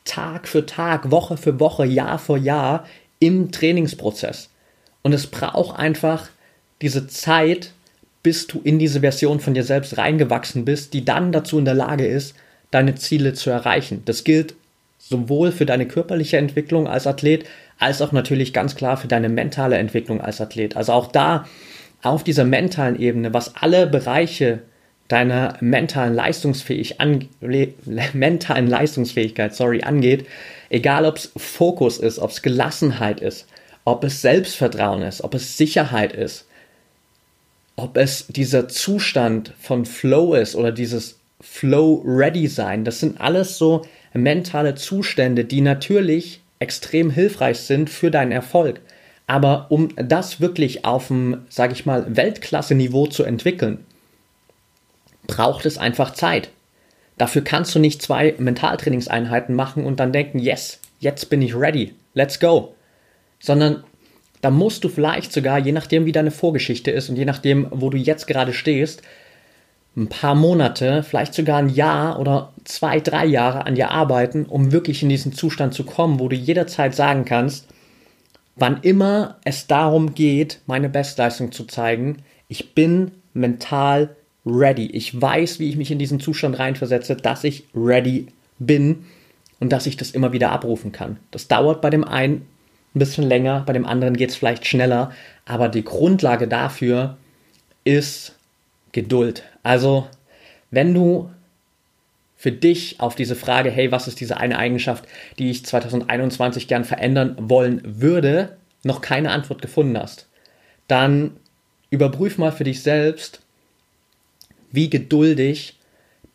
Tag 0.04 0.46
für 0.46 0.64
Tag, 0.64 1.10
Woche 1.10 1.36
für 1.36 1.58
Woche, 1.58 1.84
Jahr 1.84 2.18
für 2.20 2.38
Jahr 2.38 2.86
im 3.18 3.50
Trainingsprozess. 3.50 4.50
Und 5.02 5.12
es 5.12 5.26
braucht 5.26 5.76
einfach 5.78 6.28
diese 6.80 7.08
Zeit, 7.08 7.72
bis 8.22 8.46
du 8.46 8.60
in 8.62 8.78
diese 8.78 9.00
Version 9.00 9.40
von 9.40 9.54
dir 9.54 9.64
selbst 9.64 9.98
reingewachsen 9.98 10.64
bist, 10.64 10.92
die 10.92 11.04
dann 11.04 11.32
dazu 11.32 11.58
in 11.58 11.64
der 11.64 11.74
Lage 11.74 12.06
ist, 12.06 12.36
deine 12.70 12.94
Ziele 12.94 13.32
zu 13.34 13.50
erreichen. 13.50 14.02
Das 14.04 14.24
gilt 14.24 14.54
sowohl 14.98 15.52
für 15.52 15.66
deine 15.66 15.86
körperliche 15.86 16.36
Entwicklung 16.36 16.86
als 16.86 17.06
Athlet, 17.06 17.44
als 17.78 18.02
auch 18.02 18.12
natürlich 18.12 18.52
ganz 18.52 18.76
klar 18.76 18.96
für 18.96 19.08
deine 19.08 19.28
mentale 19.28 19.78
Entwicklung 19.78 20.20
als 20.20 20.40
Athlet. 20.40 20.76
Also 20.76 20.92
auch 20.92 21.10
da 21.10 21.46
auf 22.02 22.24
dieser 22.24 22.44
mentalen 22.44 22.98
Ebene, 22.98 23.32
was 23.32 23.56
alle 23.56 23.86
Bereiche 23.86 24.62
deiner 25.08 25.56
mentalen, 25.60 26.14
Leistungsfähig 26.14 27.00
an, 27.00 27.28
mentalen 28.12 28.66
Leistungsfähigkeit 28.66 29.54
sorry, 29.54 29.82
angeht, 29.82 30.26
egal 30.68 31.06
ob 31.06 31.16
es 31.16 31.32
Fokus 31.36 31.98
ist, 31.98 32.18
ob 32.18 32.30
es 32.30 32.42
Gelassenheit 32.42 33.20
ist, 33.20 33.46
ob 33.84 34.04
es 34.04 34.20
Selbstvertrauen 34.20 35.02
ist, 35.02 35.24
ob 35.24 35.34
es 35.34 35.56
Sicherheit 35.56 36.12
ist, 36.12 36.44
ob 37.76 37.96
es 37.96 38.26
dieser 38.28 38.68
Zustand 38.68 39.54
von 39.58 39.86
Flow 39.86 40.34
ist 40.34 40.54
oder 40.54 40.72
dieses 40.72 41.18
Flow-Ready 41.40 42.48
sein, 42.48 42.84
das 42.84 43.00
sind 43.00 43.20
alles 43.20 43.56
so 43.56 43.86
mentale 44.12 44.74
Zustände, 44.74 45.44
die 45.44 45.60
natürlich 45.60 46.40
extrem 46.58 47.10
hilfreich 47.10 47.60
sind 47.60 47.88
für 47.88 48.10
deinen 48.10 48.32
Erfolg. 48.32 48.80
Aber 49.26 49.66
um 49.68 49.90
das 49.96 50.40
wirklich 50.40 50.84
auf 50.84 51.08
dem, 51.08 51.42
sage 51.48 51.72
ich 51.74 51.86
mal, 51.86 52.16
Weltklasse-Niveau 52.16 53.06
zu 53.06 53.24
entwickeln, 53.24 53.84
braucht 55.28 55.64
es 55.66 55.78
einfach 55.78 56.12
Zeit. 56.14 56.50
Dafür 57.16 57.42
kannst 57.42 57.72
du 57.76 57.78
nicht 57.78 58.02
zwei 58.02 58.34
Mentaltrainingseinheiten 58.38 59.54
machen 59.54 59.84
und 59.84 60.00
dann 60.00 60.12
denken, 60.12 60.40
yes, 60.40 60.80
jetzt 60.98 61.30
bin 61.30 61.42
ich 61.42 61.54
ready, 61.54 61.94
let's 62.14 62.40
go. 62.40 62.74
Sondern 63.38 63.84
da 64.40 64.50
musst 64.50 64.82
du 64.82 64.88
vielleicht 64.88 65.32
sogar, 65.32 65.58
je 65.58 65.72
nachdem 65.72 66.06
wie 66.06 66.12
deine 66.12 66.30
Vorgeschichte 66.32 66.90
ist 66.90 67.08
und 67.08 67.16
je 67.16 67.24
nachdem, 67.24 67.68
wo 67.70 67.90
du 67.90 67.96
jetzt 67.96 68.26
gerade 68.26 68.52
stehst, 68.52 69.02
ein 69.96 70.08
paar 70.08 70.36
Monate, 70.36 71.02
vielleicht 71.02 71.34
sogar 71.34 71.58
ein 71.58 71.68
Jahr 71.68 72.20
oder 72.20 72.52
zwei, 72.64 73.00
drei 73.00 73.26
Jahre 73.26 73.66
an 73.66 73.74
dir 73.74 73.90
arbeiten, 73.90 74.46
um 74.46 74.70
wirklich 74.70 75.02
in 75.02 75.08
diesen 75.08 75.32
Zustand 75.32 75.74
zu 75.74 75.84
kommen, 75.84 76.20
wo 76.20 76.28
du 76.28 76.36
jederzeit 76.36 76.94
sagen 76.94 77.24
kannst, 77.24 77.66
wann 78.54 78.80
immer 78.82 79.38
es 79.44 79.66
darum 79.66 80.14
geht, 80.14 80.60
meine 80.66 80.88
Bestleistung 80.88 81.50
zu 81.50 81.64
zeigen, 81.64 82.18
ich 82.46 82.74
bin 82.74 83.10
mental 83.34 84.16
ready. 84.48 84.86
Ich 84.86 85.20
weiß, 85.20 85.58
wie 85.58 85.68
ich 85.68 85.76
mich 85.76 85.90
in 85.90 85.98
diesen 85.98 86.20
Zustand 86.20 86.58
reinversetze, 86.58 87.16
dass 87.16 87.44
ich 87.44 87.64
ready 87.74 88.28
bin 88.58 89.04
und 89.60 89.72
dass 89.72 89.86
ich 89.86 89.96
das 89.96 90.10
immer 90.10 90.32
wieder 90.32 90.50
abrufen 90.50 90.92
kann. 90.92 91.18
Das 91.30 91.48
dauert 91.48 91.80
bei 91.80 91.90
dem 91.90 92.04
einen 92.04 92.46
ein 92.94 92.98
bisschen 92.98 93.24
länger, 93.24 93.62
bei 93.66 93.72
dem 93.72 93.86
anderen 93.86 94.16
geht 94.16 94.30
es 94.30 94.36
vielleicht 94.36 94.66
schneller, 94.66 95.12
aber 95.44 95.68
die 95.68 95.84
Grundlage 95.84 96.48
dafür 96.48 97.16
ist 97.84 98.36
Geduld. 98.92 99.42
Also, 99.62 100.06
wenn 100.70 100.94
du 100.94 101.30
für 102.36 102.52
dich 102.52 103.00
auf 103.00 103.14
diese 103.14 103.34
Frage, 103.34 103.70
hey, 103.70 103.90
was 103.90 104.08
ist 104.08 104.20
diese 104.20 104.38
eine 104.38 104.58
Eigenschaft, 104.58 105.06
die 105.38 105.50
ich 105.50 105.66
2021 105.66 106.68
gern 106.68 106.84
verändern 106.84 107.36
wollen 107.38 107.82
würde, 107.84 108.56
noch 108.84 109.00
keine 109.00 109.32
Antwort 109.32 109.60
gefunden 109.60 109.98
hast, 109.98 110.28
dann 110.86 111.36
überprüf 111.90 112.38
mal 112.38 112.52
für 112.52 112.64
dich 112.64 112.82
selbst, 112.82 113.42
wie 114.70 114.90
geduldig 114.90 115.74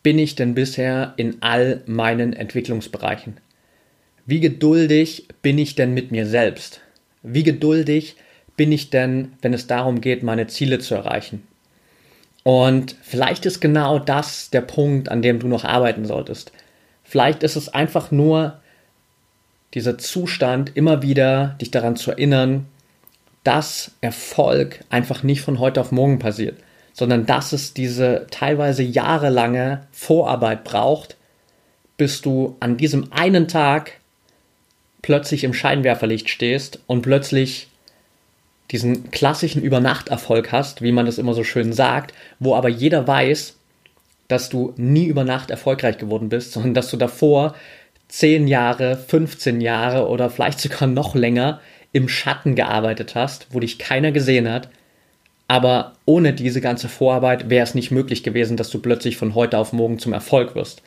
bin 0.02 0.18
ich 0.18 0.34
denn 0.34 0.54
bisher 0.54 1.14
in 1.16 1.36
all 1.40 1.82
meinen 1.86 2.32
Entwicklungsbereichen? 2.32 3.38
Wie 4.26 4.40
geduldig 4.40 5.28
bin 5.42 5.58
ich 5.58 5.74
denn 5.74 5.94
mit 5.94 6.10
mir 6.10 6.26
selbst? 6.26 6.80
Wie 7.22 7.42
geduldig 7.42 8.16
bin 8.56 8.72
ich 8.72 8.90
denn, 8.90 9.32
wenn 9.42 9.54
es 9.54 9.66
darum 9.66 10.00
geht, 10.00 10.22
meine 10.22 10.46
Ziele 10.46 10.78
zu 10.78 10.94
erreichen? 10.94 11.46
Und 12.42 12.96
vielleicht 13.02 13.46
ist 13.46 13.60
genau 13.60 13.98
das 13.98 14.50
der 14.50 14.60
Punkt, 14.60 15.08
an 15.08 15.22
dem 15.22 15.38
du 15.38 15.48
noch 15.48 15.64
arbeiten 15.64 16.04
solltest. 16.04 16.52
Vielleicht 17.02 17.42
ist 17.42 17.56
es 17.56 17.68
einfach 17.70 18.10
nur 18.10 18.60
dieser 19.72 19.96
Zustand, 19.98 20.72
immer 20.74 21.02
wieder 21.02 21.56
dich 21.60 21.70
daran 21.70 21.96
zu 21.96 22.10
erinnern, 22.10 22.66
dass 23.42 23.92
Erfolg 24.00 24.80
einfach 24.90 25.22
nicht 25.22 25.40
von 25.40 25.58
heute 25.58 25.80
auf 25.80 25.92
morgen 25.92 26.18
passiert 26.18 26.56
sondern 26.94 27.26
dass 27.26 27.52
es 27.52 27.74
diese 27.74 28.26
teilweise 28.30 28.82
jahrelange 28.82 29.86
Vorarbeit 29.92 30.64
braucht, 30.64 31.16
bis 31.98 32.22
du 32.22 32.56
an 32.60 32.78
diesem 32.78 33.12
einen 33.12 33.48
Tag 33.48 34.00
plötzlich 35.02 35.44
im 35.44 35.52
Scheinwerferlicht 35.52 36.30
stehst 36.30 36.78
und 36.86 37.02
plötzlich 37.02 37.68
diesen 38.70 39.10
klassischen 39.10 39.62
Übernachterfolg 39.62 40.50
hast, 40.50 40.80
wie 40.80 40.92
man 40.92 41.04
das 41.04 41.18
immer 41.18 41.34
so 41.34 41.44
schön 41.44 41.74
sagt, 41.74 42.14
wo 42.38 42.54
aber 42.54 42.70
jeder 42.70 43.06
weiß, 43.06 43.56
dass 44.28 44.48
du 44.48 44.72
nie 44.76 45.04
über 45.04 45.24
Nacht 45.24 45.50
erfolgreich 45.50 45.98
geworden 45.98 46.30
bist, 46.30 46.52
sondern 46.52 46.74
dass 46.74 46.90
du 46.90 46.96
davor 46.96 47.54
10 48.08 48.46
Jahre, 48.46 48.96
15 48.96 49.60
Jahre 49.60 50.08
oder 50.08 50.30
vielleicht 50.30 50.60
sogar 50.60 50.88
noch 50.88 51.14
länger 51.14 51.60
im 51.92 52.08
Schatten 52.08 52.54
gearbeitet 52.54 53.14
hast, 53.14 53.48
wo 53.50 53.60
dich 53.60 53.78
keiner 53.78 54.12
gesehen 54.12 54.50
hat. 54.50 54.68
Aber 55.46 55.92
ohne 56.06 56.32
diese 56.32 56.60
ganze 56.60 56.88
Vorarbeit 56.88 57.50
wäre 57.50 57.64
es 57.64 57.74
nicht 57.74 57.90
möglich 57.90 58.22
gewesen, 58.22 58.56
dass 58.56 58.70
du 58.70 58.78
plötzlich 58.78 59.16
von 59.16 59.34
heute 59.34 59.58
auf 59.58 59.72
morgen 59.72 59.98
zum 59.98 60.12
Erfolg 60.12 60.54
wirst. 60.54 60.82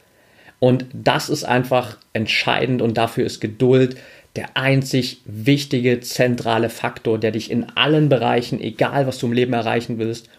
Und 0.59 0.85
das 0.91 1.29
ist 1.29 1.43
einfach 1.43 1.97
entscheidend 2.13 2.81
und 2.81 2.97
dafür 2.97 3.25
ist 3.25 3.39
Geduld 3.39 3.97
der 4.35 4.55
einzig 4.55 5.21
wichtige 5.25 5.99
zentrale 5.99 6.69
Faktor, 6.69 7.19
der 7.19 7.31
dich 7.31 7.49
in 7.51 7.65
allen 7.75 8.09
Bereichen, 8.09 8.61
egal 8.61 9.07
was 9.07 9.17
du 9.17 9.27
im 9.27 9.33
Leben 9.33 9.53
erreichen 9.53 9.97
willst, 9.97 10.29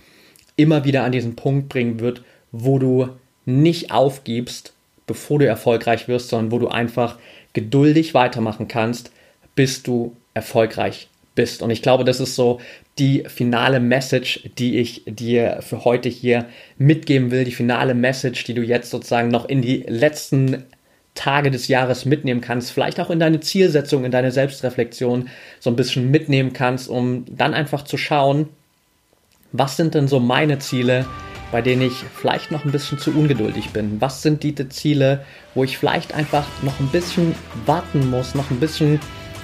immer 0.57 0.85
wieder 0.85 1.05
an 1.05 1.13
diesen 1.13 1.37
Punkt 1.37 1.69
bringen 1.69 2.01
wird, 2.01 2.23
wo 2.53 2.79
du 2.79 3.09
nicht 3.45 3.91
aufgibst, 3.91 4.73
bevor 5.07 5.39
du 5.39 5.47
erfolgreich 5.47 6.07
wirst, 6.09 6.29
sondern 6.29 6.53
wo 6.53 6.59
du 6.59 6.69
einfach 6.69 7.19
geduldig 7.53 8.15
weitermachen 8.15 8.69
kannst, 8.69 9.11
bis 9.55 9.83
du 9.83 10.15
erfolgreich 10.35 11.09
bist. 11.35 11.63
Und 11.63 11.71
ich 11.71 11.83
glaube, 11.83 12.05
das 12.05 12.21
ist 12.21 12.35
so 12.35 12.61
die 12.99 13.25
finale 13.27 13.81
Message, 13.81 14.49
die 14.59 14.79
ich 14.79 15.03
dir 15.07 15.59
für 15.61 15.85
heute 15.85 16.09
hier 16.09 16.47
mitgeben 16.77 17.31
will, 17.31 17.45
die 17.45 17.53
finale 17.53 17.95
Message, 17.95 18.45
die 18.45 18.55
du 18.55 18.63
jetzt 18.63 18.91
sozusagen 18.91 19.29
noch 19.29 19.49
in 19.49 19.63
die 19.63 19.85
letzten 19.89 20.65
Tage 21.15 21.51
des 21.51 21.69
Jahres 21.69 22.05
mitnehmen 22.05 22.41
kannst, 22.41 22.71
vielleicht 22.71 23.01
auch 23.01 23.11
in 23.11 23.19
deine 23.19 23.41
Zielsetzung, 23.41 24.05
in 24.05 24.13
deine 24.13 24.31
Selbstreflexion 24.31 25.29
so 25.59 25.71
ein 25.71 25.77
bisschen 25.77 26.11
mitnehmen 26.11 26.53
kannst, 26.53 26.89
um 26.89 27.25
dann 27.29 27.55
einfach 27.55 27.83
zu 27.83 27.97
schauen, 27.97 28.49
was 29.51 29.77
sind 29.77 29.95
denn 29.95 30.09
so 30.09 30.21
meine 30.21 30.59
Ziele, 30.59 31.07
bei 31.51 31.63
denen 31.63 31.83
ich 31.83 31.95
vielleicht 31.95 32.51
noch 32.51 32.65
ein 32.65 32.73
bisschen 32.73 32.99
zu 32.99 33.11
ungeduldig 33.11 33.71
bin? 33.71 34.01
Was 34.01 34.23
sind 34.23 34.43
die 34.43 34.55
Ziele, 34.69 35.25
wo 35.55 35.65
ich 35.65 35.79
vielleicht 35.79 36.15
einfach 36.15 36.47
noch 36.63 36.79
ein 36.79 36.89
bisschen 36.89 37.35
warten 37.67 38.11
muss, 38.11 38.35
noch 38.35 38.51
ein 38.51 38.61
bisschen 38.61 39.01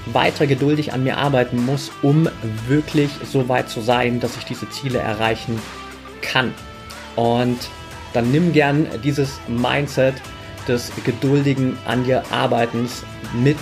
weiter 0.06 0.46
geduldig 0.46 0.92
an 0.92 1.04
mir 1.04 1.16
arbeiten 1.16 1.64
muss, 1.64 1.90
um 2.02 2.28
wirklich 2.68 3.10
so 3.30 3.48
weit 3.48 3.68
zu 3.68 3.80
sein, 3.80 4.20
dass 4.20 4.36
ich 4.36 4.44
diese 4.44 4.68
Ziele 4.70 4.98
erreichen 4.98 5.58
kann? 6.20 6.52
Und 7.16 7.58
dann 8.12 8.30
nimm 8.30 8.52
gern 8.52 8.86
dieses 9.02 9.40
Mindset 9.48 10.14
des 10.68 10.92
geduldigen 11.04 11.76
an 11.86 12.04
dir 12.04 12.22
Arbeitens 12.30 13.02
mit 13.34 13.56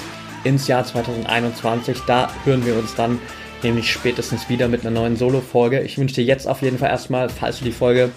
ins 0.45 0.69
Jahr 0.69 0.85
2021. 0.85 2.01
Da 2.07 2.31
hören 2.45 2.65
wir 2.67 2.77
uns 2.77 2.95
dann 2.95 3.19
nämlich 3.63 3.91
spätestens 3.91 4.49
wieder 4.49 4.69
mit 4.69 4.83
einer 4.83 4.91
neuen 4.91 5.17
Solo-Folge. 5.17 5.81
Ich 5.81 5.99
wünsche 5.99 6.17
dir 6.17 6.25
jetzt 6.25 6.47
auf 6.47 6.63
jeden 6.63 6.79
Fall 6.79 6.91
erstmal, 6.91 7.29
falls 7.29 7.59
du 7.59 7.65
die 7.65 7.73
Folge 7.73 8.11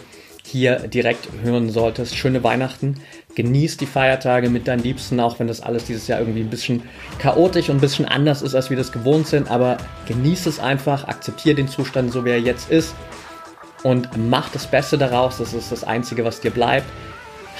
hier 0.46 0.88
direkt 0.88 1.28
hören 1.44 1.70
solltest, 1.70 2.16
schöne 2.16 2.44
Weihnachten. 2.44 2.96
Genieß 3.36 3.78
die 3.78 3.86
Feiertage 3.86 4.50
mit 4.50 4.68
deinen 4.68 4.82
Liebsten, 4.82 5.20
auch 5.20 5.40
wenn 5.40 5.48
das 5.48 5.62
alles 5.62 5.86
dieses 5.86 6.08
Jahr 6.08 6.20
irgendwie 6.20 6.42
ein 6.42 6.50
bisschen 6.50 6.84
chaotisch 7.20 7.70
und 7.70 7.78
ein 7.78 7.82
bisschen 7.82 8.06
anders 8.06 8.42
ist, 8.42 8.56
als 8.56 8.70
wir 8.70 8.78
das 8.78 8.92
gewohnt 8.92 9.28
sind. 9.28 9.52
Aber 9.52 9.78
genieß 10.08 10.46
es 10.46 10.60
einfach, 10.60 11.08
akzeptiere 11.08 11.56
den 11.56 11.68
Zustand, 11.68 12.12
so 12.12 12.26
wie 12.26 12.30
er 12.30 12.40
jetzt 12.40 12.72
ist 12.72 12.96
und 13.86 14.10
mach 14.18 14.50
das 14.50 14.66
Beste 14.66 14.98
daraus. 14.98 15.38
Das 15.38 15.54
ist 15.54 15.72
das 15.72 15.84
Einzige, 15.84 16.26
was 16.26 16.42
dir 16.42 16.50
bleibt. 16.50 16.88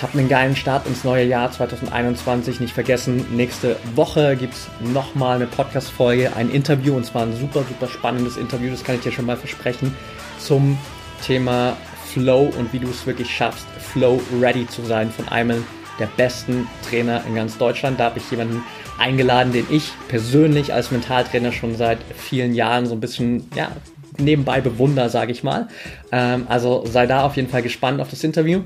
Hab 0.02 0.16
einen 0.16 0.28
geilen 0.28 0.56
Start 0.56 0.88
ins 0.88 1.04
neue 1.04 1.24
Jahr 1.24 1.52
2021. 1.52 2.60
Nicht 2.60 2.74
vergessen, 2.74 3.26
nächste 3.32 3.78
Woche 3.94 4.36
gibt 4.36 4.56
es 4.56 4.68
nochmal 4.80 5.36
eine 5.36 5.46
Podcast-Folge, 5.46 6.36
ein 6.36 6.50
Interview 6.50 6.96
und 6.96 7.06
zwar 7.06 7.22
ein 7.24 7.38
super, 7.38 7.64
super 7.68 7.88
spannendes 7.88 8.38
Interview, 8.38 8.72
das 8.72 8.84
kann 8.84 8.96
ich 8.96 9.02
dir 9.02 9.12
schon 9.12 9.26
mal 9.26 9.38
versprechen, 9.38 9.96
zum 10.40 10.80
Thema 11.24 11.78
Flow 12.16 12.50
und 12.58 12.72
wie 12.72 12.80
du 12.80 12.88
es 12.88 13.06
wirklich 13.06 13.30
schaffst, 13.30 13.66
Flow 13.78 14.22
ready 14.42 14.66
zu 14.68 14.82
sein 14.84 15.12
von 15.12 15.28
einem 15.28 15.66
der 16.00 16.08
besten 16.16 16.66
Trainer 16.90 17.22
in 17.28 17.36
ganz 17.36 17.58
Deutschland. 17.58 18.00
Da 18.00 18.06
habe 18.06 18.20
ich 18.20 18.32
jemanden 18.32 18.64
eingeladen, 18.98 19.52
den 19.52 19.66
ich 19.70 19.92
persönlich 20.08 20.74
als 20.74 20.92
Mentaltrainer 20.92 21.52
schon 21.52 21.76
seit 21.76 21.98
vielen 22.16 22.54
Jahren 22.54 22.86
so 22.86 22.94
ein 22.94 23.02
bisschen 23.02 23.50
ja, 23.54 23.70
nebenbei 24.18 24.62
bewundere, 24.62 25.10
sage 25.10 25.34
ich 25.34 25.44
mal. 25.44 25.68
Ähm, 26.14 26.46
also 26.48 26.86
sei 26.86 27.06
da 27.06 27.26
auf 27.26 27.36
jeden 27.36 27.50
Fall 27.50 27.62
gespannt 27.62 28.00
auf 28.00 28.10
das 28.10 28.24
Interview. 28.24 28.62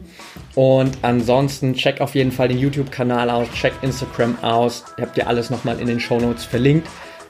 Und 0.54 1.00
ansonsten 1.02 1.74
check 1.74 2.02
auf 2.02 2.14
jeden 2.14 2.32
Fall 2.32 2.50
den 2.50 2.60
YouTube-Kanal 2.60 3.32
aus, 3.32 3.48
check 3.56 3.74
Instagram 3.82 4.38
aus. 4.44 4.86
Habt 5.02 5.18
ihr 5.18 5.28
alles 5.28 5.50
nochmal 5.50 5.80
in 5.80 5.88
den 5.88 6.00
Show 6.00 6.20
Notes 6.20 6.46
verlinkt. 6.46 6.88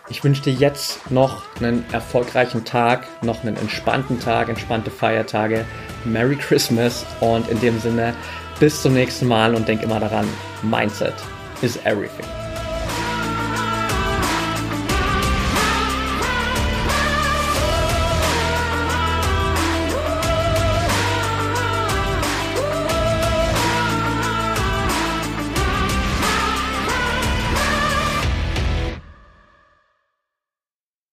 Ich 0.10 0.24
wünsche 0.24 0.42
dir 0.42 0.54
jetzt 0.54 1.12
noch 1.12 1.44
einen 1.62 1.86
erfolgreichen 1.94 2.66
Tag, 2.66 3.08
noch 3.22 3.44
einen 3.44 3.56
entspannten 3.58 4.20
Tag, 4.20 4.50
entspannte 4.50 4.90
Feiertage. 4.90 5.66
Merry 6.04 6.36
Christmas 6.36 7.06
und 7.20 7.48
in 7.48 7.60
dem 7.60 7.80
Sinne 7.80 8.14
bis 8.60 8.82
zum 8.82 8.94
nächsten 8.94 9.28
Mal 9.28 9.54
und 9.54 9.68
denk 9.68 9.84
immer 9.84 10.00
daran, 10.00 10.28
Mindset 10.64 11.14
is 11.62 11.78
everything. 11.86 12.39